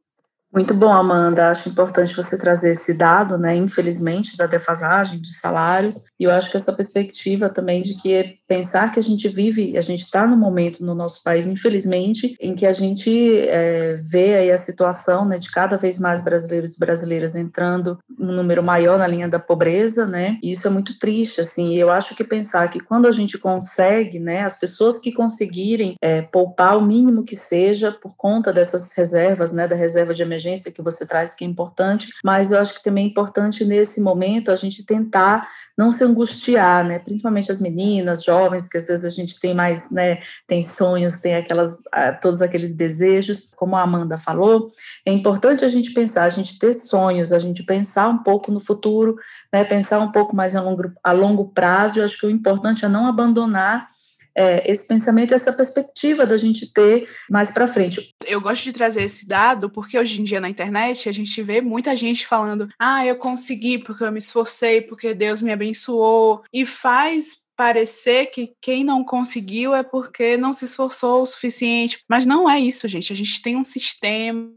Muito 0.55 0.73
bom, 0.73 0.89
Amanda. 0.89 1.51
Acho 1.51 1.69
importante 1.69 2.15
você 2.15 2.39
trazer 2.39 2.71
esse 2.71 2.95
dado, 2.95 3.37
né? 3.37 3.57
Infelizmente, 3.57 4.37
da 4.37 4.47
defasagem 4.47 5.19
dos 5.19 5.41
salários. 5.41 6.05
E 6.17 6.23
eu 6.23 6.31
acho 6.31 6.49
que 6.49 6.57
essa 6.57 6.73
perspectiva 6.73 7.49
também 7.49 7.83
de 7.83 7.95
que 7.95 8.39
pensar 8.47 8.93
que 8.93 9.01
a 9.01 9.03
gente 9.03 9.27
vive, 9.29 9.77
a 9.77 9.81
gente 9.81 10.05
está 10.05 10.25
no 10.25 10.37
momento 10.37 10.85
no 10.85 10.95
nosso 10.95 11.25
país, 11.25 11.45
infelizmente, 11.45 12.37
em 12.41 12.55
que 12.55 12.67
a 12.67 12.73
gente 12.73 13.37
é, 13.49 13.97
vê 13.97 14.37
aí 14.37 14.53
a 14.53 14.57
situação 14.57 15.25
né, 15.25 15.39
de 15.39 15.51
cada 15.51 15.77
vez 15.77 15.99
mais 15.99 16.23
brasileiros 16.23 16.77
e 16.77 16.79
brasileiras 16.79 17.35
entrando 17.35 17.99
um 18.17 18.31
número 18.31 18.63
maior 18.63 18.97
na 18.97 19.09
linha 19.09 19.29
da 19.29 19.41
pobreza, 19.41 20.07
né? 20.07 20.39
E 20.41 20.53
isso 20.53 20.69
é 20.69 20.71
muito 20.71 20.97
triste, 21.01 21.41
assim. 21.41 21.75
Eu 21.75 21.91
acho 21.91 22.15
que 22.15 22.23
pensar 22.23 22.71
que 22.71 22.79
quando 22.79 23.09
a 23.09 23.13
gente 23.13 23.37
consegue, 23.39 24.21
né, 24.21 24.45
as 24.45 24.57
pessoas 24.57 25.01
que 25.01 25.11
conseguirem 25.11 25.97
é, 26.01 26.23
poupar 26.23 26.79
o 26.79 26.87
mínimo 26.87 27.25
que 27.25 27.35
seja 27.35 27.91
por 27.91 28.15
conta 28.17 28.53
dessas 28.53 28.97
reservas, 28.97 29.51
né, 29.51 29.67
da 29.67 29.75
reserva 29.75 30.15
de 30.15 30.23
emergência 30.23 30.44
emergência 30.45 30.71
que 30.71 30.83
você 30.83 31.07
traz, 31.07 31.35
que 31.35 31.45
é 31.45 31.49
importante, 31.49 32.09
mas 32.23 32.53
eu 32.53 32.59
acho 32.59 32.75
que 32.75 32.83
também 32.83 33.07
é 33.07 33.09
importante 33.09 33.65
nesse 33.65 34.01
momento 34.01 34.51
a 34.51 34.57
gente 34.57 34.85
tentar 34.85 35.49
não 35.77 35.91
se 35.91 36.05
angustiar, 36.05 36.85
né? 36.85 36.99
Principalmente 36.99 37.51
as 37.51 37.61
meninas, 37.61 38.23
jovens, 38.23 38.69
que 38.69 38.79
às 38.79 38.87
vezes 38.87 39.05
a 39.05 39.11
gente 39.11 39.41
tem 39.41 39.55
mais, 39.55 39.91
né? 39.91 40.23
Tem 40.47 40.63
sonhos, 40.63 41.21
tem 41.21 41.35
aquelas, 41.35 41.81
uh, 41.81 42.17
todos 42.23 42.41
aqueles 42.41 42.77
desejos, 42.77 43.53
como 43.57 43.75
a 43.75 43.83
Amanda 43.83 44.17
falou. 44.17 44.69
É 45.05 45.11
importante 45.11 45.65
a 45.65 45.69
gente 45.69 45.93
pensar, 45.93 46.25
a 46.25 46.29
gente 46.29 46.59
ter 46.59 46.75
sonhos, 46.75 47.33
a 47.33 47.39
gente 47.39 47.65
pensar 47.65 48.09
um 48.09 48.19
pouco 48.19 48.53
no 48.53 48.61
futuro, 48.61 49.17
né? 49.53 49.65
Pensar 49.65 49.99
um 49.99 50.13
pouco 50.13 50.37
mais 50.37 50.55
a 50.55 50.61
longo, 50.61 50.93
a 51.03 51.13
longo 51.13 51.49
prazo. 51.49 51.99
Eu 51.99 52.05
acho 52.05 52.19
que 52.19 52.27
o 52.27 52.31
importante 52.31 52.85
é 52.85 52.89
não 52.89 53.07
abandonar 53.07 53.89
é, 54.37 54.71
esse 54.71 54.89
pensamento, 54.89 55.35
essa 55.35 55.53
perspectiva 55.53 56.27
da 56.27 56.37
gente 56.37 56.73
ter 56.73 57.09
mais 57.31 57.51
para 57.51 57.67
frente. 57.67 58.15
Eu 58.27 58.41
gosto 58.41 58.65
de 58.65 58.73
trazer 58.73 59.03
esse 59.03 59.27
dado 59.27 59.71
porque 59.71 59.99
hoje 59.99 60.21
em 60.21 60.25
dia 60.25 60.41
na 60.41 60.49
internet 60.49 61.09
a 61.09 61.13
gente 61.13 61.43
vê 61.43 61.61
muita 61.61 61.97
gente 61.97 62.27
falando: 62.27 62.69
ah, 62.79 63.07
eu 63.07 63.17
consegui 63.17 63.79
porque 63.79 64.05
eu 64.05 64.13
me 64.13 64.19
esforcei, 64.19 64.81
porque 64.81 65.15
Deus 65.15 65.41
me 65.41 65.53
abençoou, 65.53 66.43
e 66.53 66.67
faz 66.67 67.45
parecer 67.57 68.27
que 68.27 68.53
quem 68.61 68.83
não 68.83 69.05
conseguiu 69.05 69.75
é 69.75 69.83
porque 69.83 70.37
não 70.37 70.53
se 70.53 70.65
esforçou 70.65 71.23
o 71.23 71.27
suficiente. 71.27 72.03
Mas 72.09 72.27
não 72.27 72.51
é 72.51 72.59
isso, 72.59 72.89
gente. 72.89 73.13
A 73.13 73.17
gente 73.17 73.41
tem 73.41 73.57
um 73.57 73.63
sistema 73.63 74.51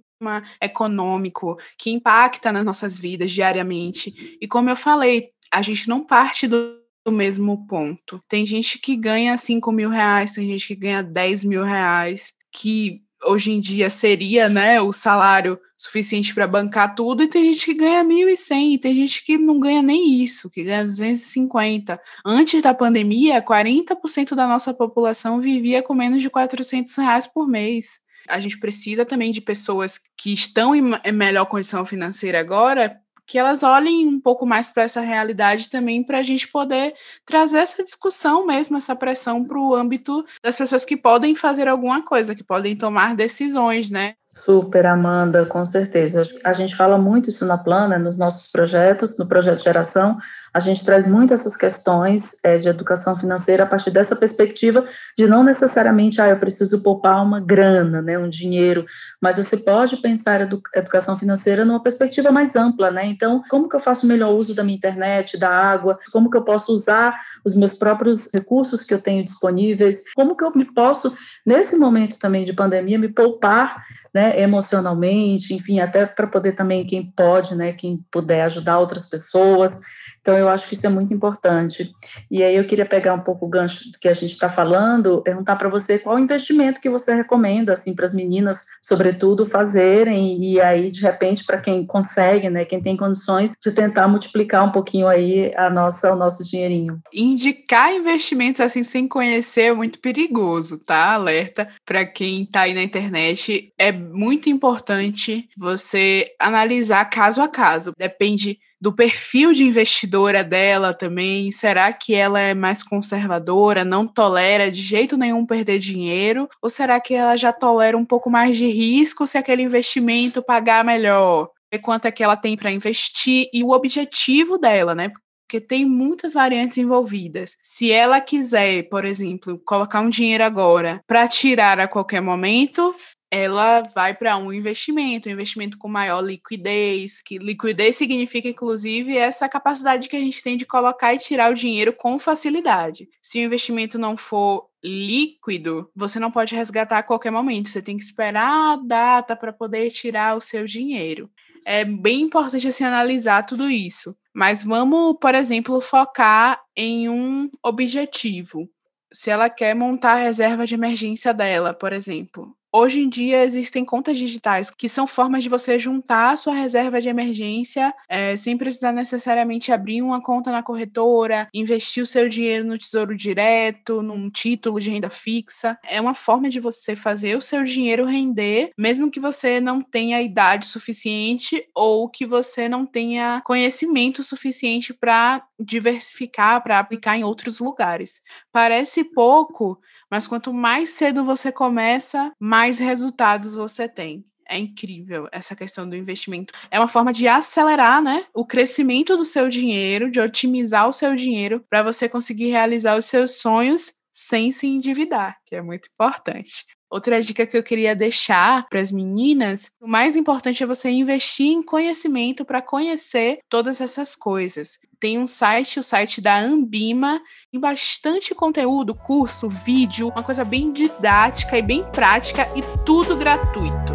econômico 0.59 1.57
que 1.77 1.91
impacta 1.91 2.51
nas 2.51 2.65
nossas 2.65 2.97
vidas 2.97 3.31
diariamente. 3.31 4.37
E 4.41 4.47
como 4.47 4.69
eu 4.69 4.75
falei, 4.75 5.29
a 5.51 5.61
gente 5.61 5.87
não 5.87 6.03
parte 6.03 6.47
do 6.47 6.86
do 7.07 7.11
mesmo 7.11 7.65
ponto. 7.65 8.21
Tem 8.27 8.45
gente 8.45 8.77
que 8.77 8.93
ganha 8.93 9.37
5 9.37 9.71
mil 9.71 9.89
reais, 9.89 10.33
tem 10.33 10.45
gente 10.45 10.67
que 10.67 10.75
ganha 10.75 11.01
10 11.01 11.45
mil 11.45 11.63
reais, 11.63 12.33
que 12.51 13.01
hoje 13.23 13.51
em 13.51 13.61
dia 13.61 13.89
seria 13.89 14.49
né, 14.49 14.81
o 14.81 14.91
salário 14.91 15.57
suficiente 15.77 16.33
para 16.33 16.45
bancar 16.45 16.95
tudo, 16.95 17.23
e 17.23 17.29
tem 17.29 17.45
gente 17.53 17.65
que 17.65 17.73
ganha 17.73 18.03
1.100, 18.03 18.73
e 18.73 18.77
tem 18.77 18.93
gente 18.93 19.23
que 19.23 19.37
não 19.37 19.57
ganha 19.57 19.81
nem 19.81 20.21
isso, 20.21 20.49
que 20.49 20.65
ganha 20.65 20.83
250. 20.83 21.97
Antes 22.25 22.61
da 22.61 22.73
pandemia, 22.73 23.41
40% 23.41 24.35
da 24.35 24.45
nossa 24.45 24.73
população 24.73 25.39
vivia 25.39 25.81
com 25.81 25.93
menos 25.93 26.21
de 26.21 26.29
400 26.29 26.93
reais 26.97 27.25
por 27.25 27.47
mês. 27.47 27.99
A 28.27 28.41
gente 28.41 28.59
precisa 28.59 29.05
também 29.05 29.31
de 29.31 29.39
pessoas 29.39 29.97
que 30.17 30.33
estão 30.33 30.75
em 30.75 31.13
melhor 31.13 31.45
condição 31.45 31.85
financeira 31.85 32.41
agora 32.41 32.99
que 33.27 33.37
elas 33.37 33.61
olhem 33.61 34.07
um 34.07 34.19
pouco 34.19 34.45
mais 34.45 34.69
para 34.69 34.83
essa 34.83 35.01
realidade 35.01 35.69
também, 35.69 36.01
para 36.01 36.19
a 36.19 36.23
gente 36.23 36.47
poder 36.47 36.93
trazer 37.25 37.57
essa 37.57 37.83
discussão 37.83 38.47
mesmo, 38.47 38.77
essa 38.77 38.95
pressão 38.95 39.43
para 39.43 39.59
o 39.59 39.75
âmbito 39.75 40.25
das 40.41 40.57
pessoas 40.57 40.85
que 40.85 40.95
podem 40.95 41.35
fazer 41.35 41.67
alguma 41.67 42.01
coisa, 42.03 42.33
que 42.33 42.43
podem 42.43 42.75
tomar 42.75 43.15
decisões, 43.15 43.89
né? 43.89 44.15
Super, 44.33 44.85
Amanda, 44.85 45.45
com 45.45 45.65
certeza. 45.65 46.21
A 46.43 46.53
gente 46.53 46.75
fala 46.75 46.97
muito 46.97 47.29
isso 47.29 47.43
na 47.43 47.57
Plana, 47.57 47.97
nos 47.97 48.15
nossos 48.15 48.49
projetos, 48.51 49.17
no 49.17 49.27
projeto 49.27 49.63
Geração, 49.63 50.17
a 50.57 50.59
gente 50.59 50.83
traz 50.83 51.05
muito 51.05 51.35
essas 51.35 51.55
questões 51.55 52.43
é, 52.43 52.57
de 52.57 52.67
educação 52.67 53.15
financeira 53.15 53.63
a 53.63 53.67
partir 53.67 53.91
dessa 53.91 54.15
perspectiva 54.15 54.83
de 55.15 55.27
não 55.27 55.43
necessariamente, 55.43 56.19
ah, 56.19 56.29
eu 56.29 56.39
preciso 56.39 56.81
poupar 56.81 57.23
uma 57.23 57.39
grana, 57.39 58.01
né, 58.01 58.17
um 58.17 58.27
dinheiro, 58.27 58.83
mas 59.21 59.37
você 59.37 59.55
pode 59.55 59.97
pensar 59.97 60.41
edu 60.41 60.59
educação 60.73 61.15
financeira 61.15 61.63
numa 61.63 61.81
perspectiva 61.81 62.31
mais 62.31 62.55
ampla, 62.55 62.89
né? 62.89 63.05
Então, 63.05 63.43
como 63.49 63.69
que 63.69 63.75
eu 63.75 63.79
faço 63.79 64.07
melhor 64.07 64.33
uso 64.33 64.55
da 64.55 64.63
minha 64.63 64.75
internet, 64.75 65.37
da 65.37 65.49
água? 65.49 65.99
Como 66.11 66.27
que 66.27 66.37
eu 66.37 66.43
posso 66.43 66.71
usar 66.71 67.15
os 67.45 67.55
meus 67.55 67.75
próprios 67.75 68.33
recursos 68.33 68.83
que 68.83 68.95
eu 68.95 68.99
tenho 68.99 69.23
disponíveis? 69.23 70.01
Como 70.15 70.35
que 70.35 70.43
eu 70.43 70.51
me 70.55 70.65
posso, 70.65 71.15
nesse 71.45 71.77
momento 71.77 72.17
também 72.17 72.45
de 72.45 72.53
pandemia, 72.53 72.97
me 72.97 73.09
poupar 73.09 73.85
né, 74.11 74.41
emocionalmente, 74.41 75.53
enfim, 75.53 75.79
até 75.79 76.03
para 76.03 76.25
poder 76.25 76.53
também, 76.53 76.83
quem 76.83 77.05
pode, 77.11 77.53
né, 77.53 77.73
quem 77.73 78.03
puder 78.09 78.41
ajudar 78.45 78.79
outras 78.79 79.07
pessoas. 79.07 79.79
Então, 80.27 80.37
eu 80.37 80.49
acho 80.49 80.67
que 80.67 80.73
isso 80.73 80.85
é 80.85 80.89
muito 80.89 81.13
importante. 81.13 81.89
E 82.29 82.43
aí, 82.43 82.53
eu 82.53 82.67
queria 82.67 82.85
pegar 82.85 83.13
um 83.13 83.21
pouco 83.21 83.45
o 83.45 83.49
gancho 83.49 83.89
do 83.89 83.97
que 83.97 84.09
a 84.09 84.13
gente 84.13 84.31
está 84.31 84.49
falando, 84.49 85.21
perguntar 85.21 85.55
para 85.55 85.69
você 85.69 85.97
qual 85.97 86.19
investimento 86.19 86.81
que 86.81 86.89
você 86.89 87.13
recomenda, 87.13 87.71
assim, 87.71 87.95
para 87.95 88.03
as 88.03 88.13
meninas, 88.13 88.65
sobretudo, 88.81 89.45
fazerem, 89.45 90.43
e 90.43 90.59
aí, 90.59 90.91
de 90.91 90.99
repente, 90.99 91.45
para 91.45 91.61
quem 91.61 91.85
consegue, 91.85 92.49
né, 92.49 92.65
quem 92.65 92.81
tem 92.81 92.97
condições 92.97 93.53
de 93.63 93.71
tentar 93.71 94.05
multiplicar 94.09 94.65
um 94.65 94.71
pouquinho 94.73 95.07
aí 95.07 95.53
a 95.55 95.69
nossa, 95.69 96.11
o 96.11 96.17
nosso 96.17 96.43
dinheirinho. 96.43 96.99
Indicar 97.13 97.93
investimentos, 97.93 98.59
assim, 98.59 98.83
sem 98.83 99.07
conhecer 99.07 99.61
é 99.61 99.73
muito 99.73 99.97
perigoso, 99.99 100.77
tá? 100.85 101.13
Alerta 101.13 101.69
para 101.85 102.05
quem 102.05 102.43
está 102.43 102.63
aí 102.63 102.73
na 102.73 102.83
internet. 102.83 103.71
É 103.77 103.93
muito 103.93 104.49
importante 104.49 105.47
você 105.57 106.25
analisar 106.37 107.05
caso 107.05 107.41
a 107.41 107.47
caso. 107.47 107.93
Depende 107.97 108.59
do 108.79 108.93
perfil 108.93 109.53
de 109.53 109.63
investidora 109.63 110.43
dela 110.43 110.93
também. 110.93 111.51
Será 111.51 111.91
que 111.91 112.13
ela 112.13 112.39
é 112.39 112.53
mais 112.53 112.83
conservadora, 112.83 113.83
não 113.83 114.07
tolera 114.07 114.71
de 114.71 114.81
jeito 114.81 115.17
nenhum 115.17 115.45
perder 115.45 115.79
dinheiro? 115.79 116.47
Ou 116.61 116.69
será 116.69 116.99
que 116.99 117.13
ela 117.13 117.35
já 117.35 117.51
tolera 117.51 117.97
um 117.97 118.05
pouco 118.05 118.29
mais 118.29 118.55
de 118.55 118.67
risco 118.67 119.25
se 119.25 119.37
aquele 119.37 119.63
investimento 119.63 120.43
pagar 120.43 120.85
melhor? 120.85 121.49
Ver 121.71 121.79
quanto 121.79 122.05
é 122.05 122.11
que 122.11 122.23
ela 122.23 122.37
tem 122.37 122.55
para 122.55 122.71
investir 122.71 123.49
e 123.51 123.63
o 123.63 123.71
objetivo 123.71 124.57
dela, 124.57 124.95
né? 124.95 125.11
porque 125.47 125.61
tem 125.61 125.85
muitas 125.85 126.33
variantes 126.33 126.77
envolvidas. 126.77 127.55
Se 127.63 127.89
ela 127.89 128.19
quiser, 128.19 128.83
por 128.89 129.05
exemplo, 129.05 129.57
colocar 129.65 130.01
um 130.01 130.09
dinheiro 130.09 130.43
agora 130.43 130.99
para 131.07 131.25
tirar 131.25 131.79
a 131.79 131.87
qualquer 131.87 132.19
momento, 132.19 132.93
ela 133.29 133.81
vai 133.81 134.13
para 134.13 134.37
um 134.37 134.53
investimento, 134.53 135.27
um 135.27 135.31
investimento 135.31 135.77
com 135.77 135.87
maior 135.87 136.21
liquidez, 136.21 137.21
que 137.21 137.37
liquidez 137.37 137.95
significa, 137.97 138.47
inclusive, 138.47 139.17
essa 139.17 139.49
capacidade 139.49 140.07
que 140.07 140.15
a 140.15 140.19
gente 140.19 140.41
tem 140.41 140.55
de 140.55 140.65
colocar 140.65 141.13
e 141.13 141.17
tirar 141.17 141.51
o 141.51 141.55
dinheiro 141.55 141.91
com 141.91 142.17
facilidade. 142.17 143.09
Se 143.21 143.39
o 143.39 143.43
investimento 143.43 143.99
não 143.99 144.15
for 144.15 144.69
líquido, 144.83 145.89
você 145.95 146.19
não 146.19 146.31
pode 146.31 146.55
resgatar 146.55 146.99
a 146.99 147.03
qualquer 147.03 147.31
momento, 147.31 147.69
você 147.69 147.81
tem 147.81 147.97
que 147.97 148.03
esperar 148.03 148.73
a 148.73 148.75
data 148.77 149.35
para 149.35 149.51
poder 149.51 149.89
tirar 149.89 150.37
o 150.37 150.41
seu 150.41 150.65
dinheiro. 150.65 151.29
É 151.65 151.83
bem 151.83 152.21
importante 152.21 152.67
assim, 152.67 152.85
analisar 152.85 153.45
tudo 153.45 153.69
isso. 153.69 154.15
Mas 154.33 154.63
vamos, 154.63 155.17
por 155.19 155.35
exemplo, 155.35 155.81
focar 155.81 156.61
em 156.75 157.09
um 157.09 157.49
objetivo. 157.61 158.69
Se 159.11 159.29
ela 159.29 159.49
quer 159.49 159.73
montar 159.73 160.13
a 160.13 160.23
reserva 160.23 160.65
de 160.65 160.75
emergência 160.75 161.33
dela, 161.33 161.73
por 161.73 161.91
exemplo, 161.91 162.55
Hoje 162.71 162.99
em 162.99 163.09
dia 163.09 163.43
existem 163.43 163.85
contas 163.85 164.17
digitais 164.17 164.69
que 164.69 164.89
são 164.89 165.07
formas 165.07 165.41
de 165.41 165.49
você 165.49 165.79
juntar 165.79 166.31
a 166.31 166.37
sua 166.37 166.53
reserva 166.53 166.99
de 167.01 167.07
emergência 167.07 167.93
é, 168.09 168.35
sem 168.35 168.57
precisar 168.57 168.91
necessariamente 168.91 169.71
abrir 169.71 170.01
uma 170.01 170.21
conta 170.21 170.51
na 170.51 170.61
corretora, 170.61 171.47
investir 171.53 172.03
o 172.03 172.05
seu 172.05 172.27
dinheiro 172.27 172.65
no 172.65 172.77
tesouro 172.77 173.15
direto, 173.15 174.01
num 174.01 174.29
título 174.29 174.79
de 174.81 174.89
renda 174.89 175.09
fixa. 175.09 175.77
É 175.83 175.99
uma 176.01 176.13
forma 176.13 176.49
de 176.49 176.59
você 176.59 176.95
fazer 176.95 177.37
o 177.37 177.41
seu 177.41 177.63
dinheiro 177.63 178.05
render, 178.05 178.71
mesmo 178.77 179.09
que 179.09 179.19
você 179.19 179.61
não 179.61 179.81
tenha 179.81 180.21
idade 180.21 180.65
suficiente 180.67 181.65
ou 181.73 182.09
que 182.09 182.25
você 182.25 182.67
não 182.67 182.85
tenha 182.85 183.41
conhecimento 183.45 184.23
suficiente 184.23 184.93
para 184.93 185.41
diversificar, 185.59 186.61
para 186.61 186.79
aplicar 186.79 187.17
em 187.17 187.23
outros 187.23 187.59
lugares. 187.59 188.21
Parece 188.51 189.05
pouco, 189.05 189.79
mas 190.11 190.27
quanto 190.27 190.53
mais 190.53 190.91
cedo 190.91 191.23
você 191.23 191.51
começa, 191.51 192.31
mais 192.39 192.79
resultados 192.79 193.55
você 193.55 193.87
tem. 193.87 194.25
É 194.49 194.57
incrível 194.57 195.27
essa 195.31 195.55
questão 195.55 195.87
do 195.89 195.95
investimento. 195.95 196.53
É 196.71 196.79
uma 196.79 196.87
forma 196.87 197.11
de 197.11 197.27
acelerar, 197.27 198.01
né, 198.01 198.25
o 198.33 198.45
crescimento 198.45 199.17
do 199.17 199.25
seu 199.25 199.49
dinheiro, 199.49 200.09
de 200.09 200.21
otimizar 200.21 200.87
o 200.87 200.93
seu 200.93 201.15
dinheiro 201.15 201.63
para 201.69 201.83
você 201.83 202.07
conseguir 202.07 202.47
realizar 202.47 202.97
os 202.97 203.05
seus 203.05 203.41
sonhos 203.41 203.91
sem 204.13 204.51
se 204.51 204.65
endividar, 204.65 205.37
que 205.45 205.55
é 205.55 205.61
muito 205.61 205.89
importante. 205.93 206.65
Outra 206.89 207.21
dica 207.21 207.45
que 207.45 207.57
eu 207.57 207.63
queria 207.63 207.93
deixar 207.93 208.65
para 208.69 208.79
as 208.79 208.93
meninas: 208.93 209.71
o 209.81 209.87
mais 209.87 210.15
importante 210.15 210.63
é 210.63 210.65
você 210.65 210.89
investir 210.89 211.47
em 211.47 211.61
conhecimento 211.61 212.45
para 212.45 212.61
conhecer 212.61 213.39
todas 213.49 213.81
essas 213.81 214.15
coisas. 214.15 214.79
Tem 214.97 215.19
um 215.19 215.27
site, 215.27 215.79
o 215.79 215.83
site 215.83 216.21
da 216.21 216.39
Ambima, 216.39 217.21
tem 217.51 217.59
bastante 217.59 218.33
conteúdo, 218.33 218.95
curso, 218.95 219.49
vídeo, 219.49 220.07
uma 220.07 220.23
coisa 220.23 220.45
bem 220.45 220.71
didática 220.71 221.57
e 221.57 221.61
bem 221.61 221.83
prática 221.91 222.47
e 222.55 222.61
tudo 222.85 223.17
gratuito. 223.17 223.93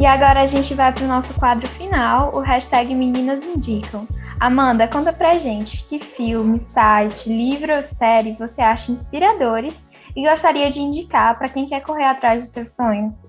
E 0.00 0.06
agora 0.06 0.40
a 0.40 0.46
gente 0.46 0.74
vai 0.74 0.92
para 0.92 1.04
o 1.04 1.08
nosso 1.08 1.32
quadro 1.34 1.66
final, 1.68 2.34
o 2.34 2.40
hashtag 2.40 2.94
Meninas 2.94 3.44
Indicam. 3.44 4.06
Amanda, 4.40 4.86
conta 4.86 5.12
pra 5.12 5.34
gente 5.34 5.84
que 5.88 5.98
filme, 5.98 6.60
site, 6.60 7.28
livro 7.28 7.74
ou 7.74 7.82
série 7.82 8.36
você 8.38 8.62
acha 8.62 8.92
inspiradores 8.92 9.82
e 10.14 10.22
gostaria 10.22 10.70
de 10.70 10.80
indicar 10.80 11.36
para 11.36 11.48
quem 11.48 11.68
quer 11.68 11.82
correr 11.82 12.04
atrás 12.04 12.40
dos 12.40 12.52
seus 12.52 12.70
sonhos. 12.70 13.26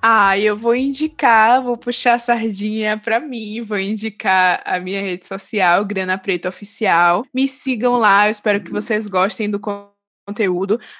Ah, 0.00 0.38
eu 0.38 0.56
vou 0.56 0.74
indicar, 0.74 1.62
vou 1.62 1.76
puxar 1.76 2.14
a 2.14 2.18
sardinha 2.18 2.96
para 2.96 3.20
mim, 3.20 3.62
vou 3.62 3.78
indicar 3.78 4.62
a 4.64 4.78
minha 4.78 5.02
rede 5.02 5.26
social, 5.26 5.84
Grana 5.84 6.16
Preta 6.16 6.48
Oficial. 6.48 7.24
Me 7.34 7.46
sigam 7.46 7.96
lá, 7.96 8.26
eu 8.28 8.30
espero 8.30 8.60
que 8.60 8.70
vocês 8.70 9.06
gostem 9.06 9.50
do 9.50 9.60
conteúdo. 9.60 9.95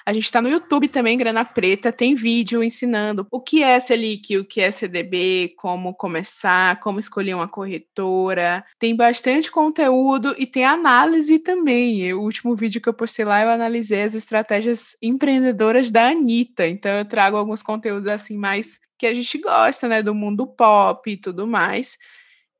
A 0.05 0.13
gente 0.13 0.25
está 0.25 0.41
no 0.41 0.47
YouTube 0.47 0.87
também, 0.87 1.17
Grana 1.17 1.43
Preta, 1.43 1.91
tem 1.91 2.15
vídeo 2.15 2.63
ensinando 2.63 3.27
o 3.29 3.41
que 3.41 3.61
é 3.61 3.77
Selic, 3.79 4.37
o 4.37 4.45
que 4.45 4.61
é 4.61 4.71
CDB, 4.71 5.53
como 5.57 5.93
começar, 5.93 6.79
como 6.79 6.97
escolher 6.97 7.33
uma 7.33 7.47
corretora. 7.47 8.63
Tem 8.79 8.95
bastante 8.95 9.51
conteúdo 9.51 10.33
e 10.37 10.45
tem 10.45 10.63
análise 10.63 11.39
também. 11.39 12.13
O 12.13 12.21
último 12.21 12.55
vídeo 12.55 12.81
que 12.81 12.87
eu 12.87 12.93
postei 12.93 13.25
lá, 13.25 13.41
eu 13.41 13.49
analisei 13.49 14.03
as 14.03 14.15
estratégias 14.15 14.95
empreendedoras 15.01 15.91
da 15.91 16.07
Anitta. 16.07 16.65
Então 16.65 16.91
eu 16.91 17.05
trago 17.05 17.35
alguns 17.35 17.61
conteúdos 17.61 18.07
assim 18.07 18.37
mais 18.37 18.79
que 18.97 19.05
a 19.05 19.13
gente 19.13 19.37
gosta, 19.39 19.87
né, 19.87 20.01
do 20.01 20.15
mundo 20.15 20.47
pop 20.47 21.11
e 21.11 21.17
tudo 21.17 21.45
mais. 21.45 21.97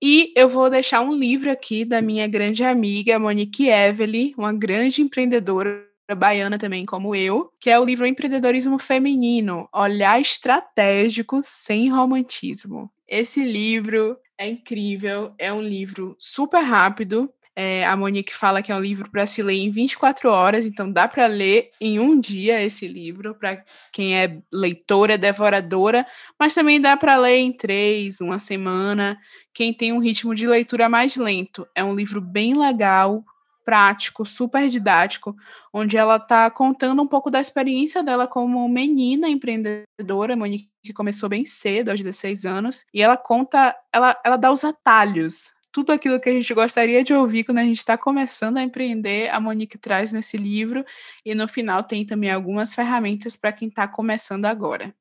E 0.01 0.31
eu 0.35 0.47
vou 0.47 0.69
deixar 0.69 1.01
um 1.01 1.13
livro 1.13 1.49
aqui 1.49 1.83
da 1.83 2.01
minha 2.01 2.27
grande 2.27 2.63
amiga 2.63 3.17
Monique 3.17 3.67
Evely, 3.67 4.33
uma 4.37 4.53
grande 4.53 5.01
empreendedora 5.01 5.87
baiana 6.15 6.57
também, 6.57 6.85
como 6.85 7.13
eu, 7.13 7.51
que 7.59 7.69
é 7.69 7.79
o 7.79 7.83
livro 7.83 8.05
Empreendedorismo 8.05 8.79
Feminino, 8.79 9.67
Olhar 9.73 10.19
Estratégico 10.19 11.41
Sem 11.43 11.89
Romantismo. 11.89 12.91
Esse 13.07 13.43
livro 13.43 14.17
é 14.37 14.49
incrível, 14.49 15.33
é 15.37 15.51
um 15.51 15.61
livro 15.61 16.15
super 16.19 16.61
rápido. 16.61 17.31
É, 17.55 17.83
a 17.87 17.97
Monique 17.97 18.35
fala 18.35 18.61
que 18.61 18.71
é 18.71 18.75
um 18.75 18.79
livro 18.79 19.09
para 19.09 19.25
se 19.25 19.41
ler 19.41 19.55
em 19.55 19.71
24 19.71 20.29
horas, 20.29 20.63
então 20.63 20.91
dá 20.91 21.07
para 21.07 21.25
ler 21.25 21.71
em 21.81 21.99
um 21.99 22.19
dia 22.19 22.61
esse 22.61 22.87
livro, 22.87 23.33
para 23.33 23.63
quem 23.91 24.15
é 24.15 24.37
leitora, 24.53 25.17
devoradora, 25.17 26.05
mas 26.39 26.53
também 26.53 26.79
dá 26.79 26.95
para 26.95 27.17
ler 27.17 27.37
em 27.37 27.51
três, 27.51 28.21
uma 28.21 28.37
semana, 28.37 29.17
quem 29.55 29.73
tem 29.73 29.91
um 29.91 29.97
ritmo 29.97 30.35
de 30.35 30.45
leitura 30.45 30.87
mais 30.87 31.15
lento. 31.15 31.67
É 31.73 31.83
um 31.83 31.95
livro 31.95 32.21
bem 32.21 32.53
legal, 32.55 33.23
prático, 33.67 34.25
super 34.25 34.69
didático, 34.69 35.35
onde 35.73 35.97
ela 35.97 36.15
está 36.15 36.49
contando 36.49 37.01
um 37.01 37.07
pouco 37.07 37.29
da 37.29 37.41
experiência 37.41 38.01
dela 38.01 38.25
como 38.25 38.65
menina 38.69 39.27
empreendedora, 39.27 40.37
Monique 40.37 40.69
que 40.81 40.93
começou 40.93 41.27
bem 41.27 41.43
cedo, 41.43 41.89
aos 41.89 41.99
16 41.99 42.45
anos, 42.45 42.85
e 42.93 43.01
ela 43.01 43.17
conta, 43.17 43.75
ela, 43.91 44.17
ela 44.23 44.37
dá 44.37 44.53
os 44.53 44.63
atalhos, 44.63 45.51
tudo 45.69 45.91
aquilo 45.91 46.17
que 46.17 46.29
a 46.29 46.31
gente 46.31 46.53
gostaria 46.53 47.03
de 47.03 47.13
ouvir 47.13 47.43
quando 47.43 47.57
a 47.57 47.63
gente 47.63 47.79
está 47.79 47.97
começando 47.97 48.55
a 48.55 48.63
empreender, 48.63 49.29
a 49.33 49.39
Monique 49.41 49.77
traz 49.77 50.13
nesse 50.13 50.37
livro, 50.37 50.85
e 51.25 51.35
no 51.35 51.45
final 51.45 51.83
tem 51.83 52.05
também 52.05 52.31
algumas 52.31 52.73
ferramentas 52.73 53.35
para 53.35 53.51
quem 53.51 53.67
está 53.67 53.85
começando 53.85 54.45
agora. 54.45 54.95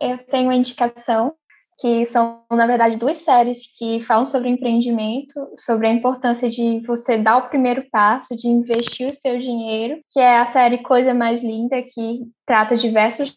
Eu 0.00 0.16
tenho 0.30 0.44
uma 0.44 0.54
indicação 0.54 1.34
que 1.78 2.04
são, 2.06 2.42
na 2.50 2.66
verdade, 2.66 2.96
duas 2.96 3.18
séries 3.18 3.60
que 3.78 4.02
falam 4.02 4.26
sobre 4.26 4.48
empreendimento, 4.48 5.34
sobre 5.56 5.86
a 5.86 5.92
importância 5.92 6.50
de 6.50 6.80
você 6.80 7.16
dar 7.16 7.36
o 7.36 7.48
primeiro 7.48 7.84
passo, 7.90 8.34
de 8.34 8.48
investir 8.48 9.08
o 9.08 9.14
seu 9.14 9.38
dinheiro, 9.38 10.00
que 10.10 10.18
é 10.18 10.38
a 10.38 10.46
série 10.46 10.78
Coisa 10.78 11.14
Mais 11.14 11.42
Linda, 11.42 11.80
que 11.82 12.26
trata 12.44 12.76
diversos 12.76 13.32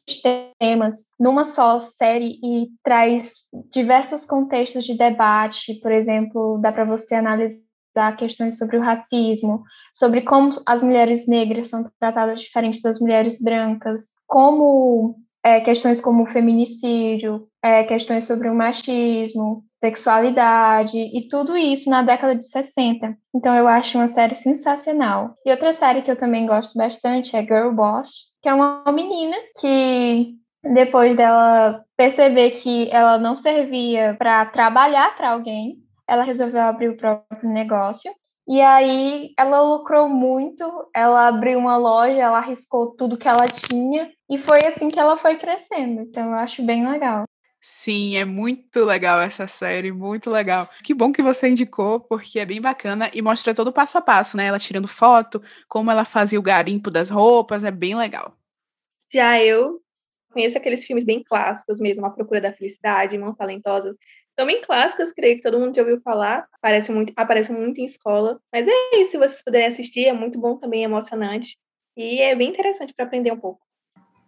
temas 0.59 0.95
numa 1.19 1.45
só 1.45 1.77
série 1.77 2.39
e 2.43 2.67
traz 2.83 3.41
diversos 3.71 4.25
contextos 4.25 4.85
de 4.85 4.97
debate, 4.97 5.75
por 5.75 5.91
exemplo, 5.91 6.57
dá 6.59 6.71
para 6.71 6.85
você 6.85 7.15
analisar 7.15 8.17
questões 8.17 8.57
sobre 8.57 8.77
o 8.77 8.81
racismo, 8.81 9.63
sobre 9.93 10.21
como 10.21 10.59
as 10.65 10.81
mulheres 10.81 11.27
negras 11.27 11.67
são 11.67 11.87
tratadas 11.99 12.41
diferente 12.41 12.81
das 12.81 12.99
mulheres 12.99 13.39
brancas, 13.39 14.07
como 14.25 15.17
é, 15.43 15.59
questões 15.59 15.99
como 15.99 16.25
feminicídio, 16.27 17.47
é, 17.63 17.83
questões 17.83 18.23
sobre 18.23 18.49
o 18.49 18.55
machismo, 18.55 19.63
sexualidade 19.83 20.97
e 20.97 21.27
tudo 21.27 21.57
isso 21.57 21.89
na 21.89 22.03
década 22.03 22.35
de 22.35 22.45
60. 22.45 23.15
Então 23.35 23.55
eu 23.55 23.67
acho 23.67 23.97
uma 23.97 24.07
série 24.07 24.35
sensacional. 24.35 25.35
E 25.45 25.51
outra 25.51 25.73
série 25.73 26.01
que 26.01 26.11
eu 26.11 26.15
também 26.15 26.45
gosto 26.45 26.77
bastante 26.77 27.35
é 27.35 27.41
Girl 27.41 27.71
Boss, 27.71 28.37
que 28.41 28.49
é 28.49 28.53
uma 28.53 28.83
menina 28.91 29.35
que 29.59 30.35
depois 30.63 31.15
dela 31.15 31.83
perceber 31.97 32.51
que 32.51 32.89
ela 32.91 33.17
não 33.17 33.35
servia 33.35 34.15
para 34.17 34.45
trabalhar 34.45 35.15
para 35.15 35.31
alguém, 35.31 35.77
ela 36.07 36.23
resolveu 36.23 36.61
abrir 36.61 36.89
o 36.89 36.97
próprio 36.97 37.49
negócio 37.49 38.11
e 38.47 38.59
aí 38.59 39.33
ela 39.37 39.61
lucrou 39.61 40.09
muito, 40.09 40.63
ela 40.95 41.27
abriu 41.27 41.57
uma 41.57 41.77
loja, 41.77 42.19
ela 42.19 42.39
arriscou 42.39 42.95
tudo 42.95 43.17
que 43.17 43.27
ela 43.27 43.47
tinha 43.47 44.11
e 44.29 44.37
foi 44.39 44.65
assim 44.65 44.89
que 44.89 44.99
ela 44.99 45.15
foi 45.15 45.37
crescendo. 45.37 46.01
Então 46.01 46.31
eu 46.31 46.35
acho 46.35 46.63
bem 46.63 46.87
legal. 46.87 47.23
Sim, 47.63 48.15
é 48.15 48.25
muito 48.25 48.83
legal 48.83 49.21
essa 49.21 49.47
série, 49.47 49.91
muito 49.91 50.31
legal. 50.31 50.67
Que 50.83 50.95
bom 50.95 51.11
que 51.11 51.21
você 51.21 51.47
indicou, 51.47 51.99
porque 51.99 52.39
é 52.39 52.45
bem 52.45 52.59
bacana 52.59 53.11
e 53.13 53.21
mostra 53.21 53.53
todo 53.53 53.67
o 53.67 53.73
passo 53.73 53.99
a 53.99 54.01
passo, 54.01 54.35
né? 54.35 54.47
Ela 54.47 54.57
tirando 54.57 54.87
foto, 54.87 55.41
como 55.67 55.91
ela 55.91 56.03
fazia 56.03 56.39
o 56.39 56.41
garimpo 56.43 56.89
das 56.89 57.11
roupas, 57.11 57.63
é 57.63 57.69
bem 57.69 57.95
legal. 57.95 58.35
Já 59.13 59.39
eu 59.43 59.79
conheço 60.31 60.57
aqueles 60.57 60.85
filmes 60.85 61.05
bem 61.05 61.23
clássicos 61.23 61.79
mesmo, 61.79 62.05
A 62.05 62.09
Procura 62.09 62.41
da 62.41 62.53
Felicidade, 62.53 63.17
Mãos 63.17 63.35
Talentosas, 63.37 63.95
também 64.35 64.61
clássicas, 64.61 65.11
creio 65.11 65.35
que 65.35 65.41
todo 65.41 65.59
mundo 65.59 65.75
já 65.75 65.81
ouviu 65.81 65.99
falar, 65.99 66.47
aparece 66.53 66.91
muito, 66.91 67.13
aparece 67.15 67.51
muito 67.51 67.79
em 67.79 67.85
escola. 67.85 68.39
Mas 68.51 68.67
é 68.67 68.95
isso, 68.95 69.11
se 69.11 69.17
vocês 69.17 69.43
puderem 69.43 69.67
assistir, 69.67 70.07
é 70.07 70.13
muito 70.13 70.39
bom 70.39 70.57
também, 70.57 70.81
é 70.81 70.85
emocionante. 70.85 71.57
E 71.95 72.21
é 72.21 72.33
bem 72.33 72.49
interessante 72.49 72.93
para 72.93 73.05
aprender 73.05 73.31
um 73.31 73.39
pouco. 73.39 73.61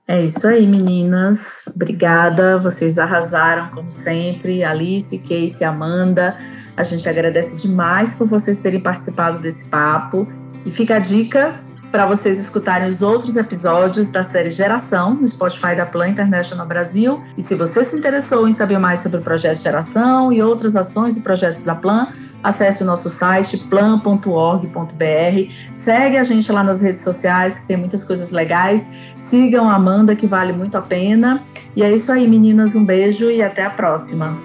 É 0.07 0.23
isso 0.23 0.45
aí, 0.47 0.67
meninas. 0.67 1.63
Obrigada. 1.73 2.59
Vocês 2.59 2.97
arrasaram, 2.99 3.69
como 3.69 3.89
sempre. 3.89 4.63
Alice, 4.63 5.17
Casey, 5.19 5.63
Amanda. 5.65 6.35
A 6.75 6.83
gente 6.83 7.07
agradece 7.07 7.55
demais 7.65 8.17
por 8.17 8.27
vocês 8.27 8.57
terem 8.57 8.81
participado 8.81 9.39
desse 9.39 9.69
papo. 9.69 10.27
E 10.65 10.71
fica 10.71 10.95
a 10.95 10.99
dica 10.99 11.59
para 11.89 12.05
vocês 12.05 12.39
escutarem 12.39 12.89
os 12.89 13.03
outros 13.03 13.37
episódios 13.37 14.07
da 14.09 14.23
série 14.23 14.49
Geração 14.49 15.13
no 15.13 15.27
Spotify 15.27 15.75
da 15.75 15.85
Plan 15.85 16.09
International 16.09 16.65
Brasil. 16.65 17.21
E 17.37 17.41
se 17.41 17.53
você 17.53 17.83
se 17.83 17.95
interessou 17.95 18.47
em 18.47 18.51
saber 18.51 18.79
mais 18.79 19.01
sobre 19.01 19.19
o 19.19 19.21
projeto 19.21 19.59
Geração 19.59 20.33
e 20.33 20.41
outras 20.41 20.75
ações 20.75 21.15
e 21.15 21.21
projetos 21.21 21.63
da 21.63 21.75
Plan, 21.75 22.07
acesse 22.41 22.81
o 22.81 22.85
nosso 22.85 23.09
site 23.09 23.57
plan.org.br. 23.57 24.73
Segue 25.73 26.17
a 26.17 26.23
gente 26.23 26.51
lá 26.51 26.63
nas 26.63 26.81
redes 26.81 27.01
sociais, 27.01 27.59
que 27.59 27.67
tem 27.67 27.77
muitas 27.77 28.03
coisas 28.03 28.31
legais. 28.31 28.91
Sigam 29.15 29.69
a 29.69 29.75
Amanda, 29.75 30.15
que 30.15 30.27
vale 30.27 30.53
muito 30.53 30.75
a 30.75 30.81
pena. 30.81 31.41
E 31.75 31.83
é 31.83 31.93
isso 31.93 32.11
aí, 32.11 32.27
meninas. 32.27 32.75
Um 32.75 32.85
beijo 32.85 33.29
e 33.29 33.41
até 33.41 33.63
a 33.63 33.69
próxima. 33.69 34.37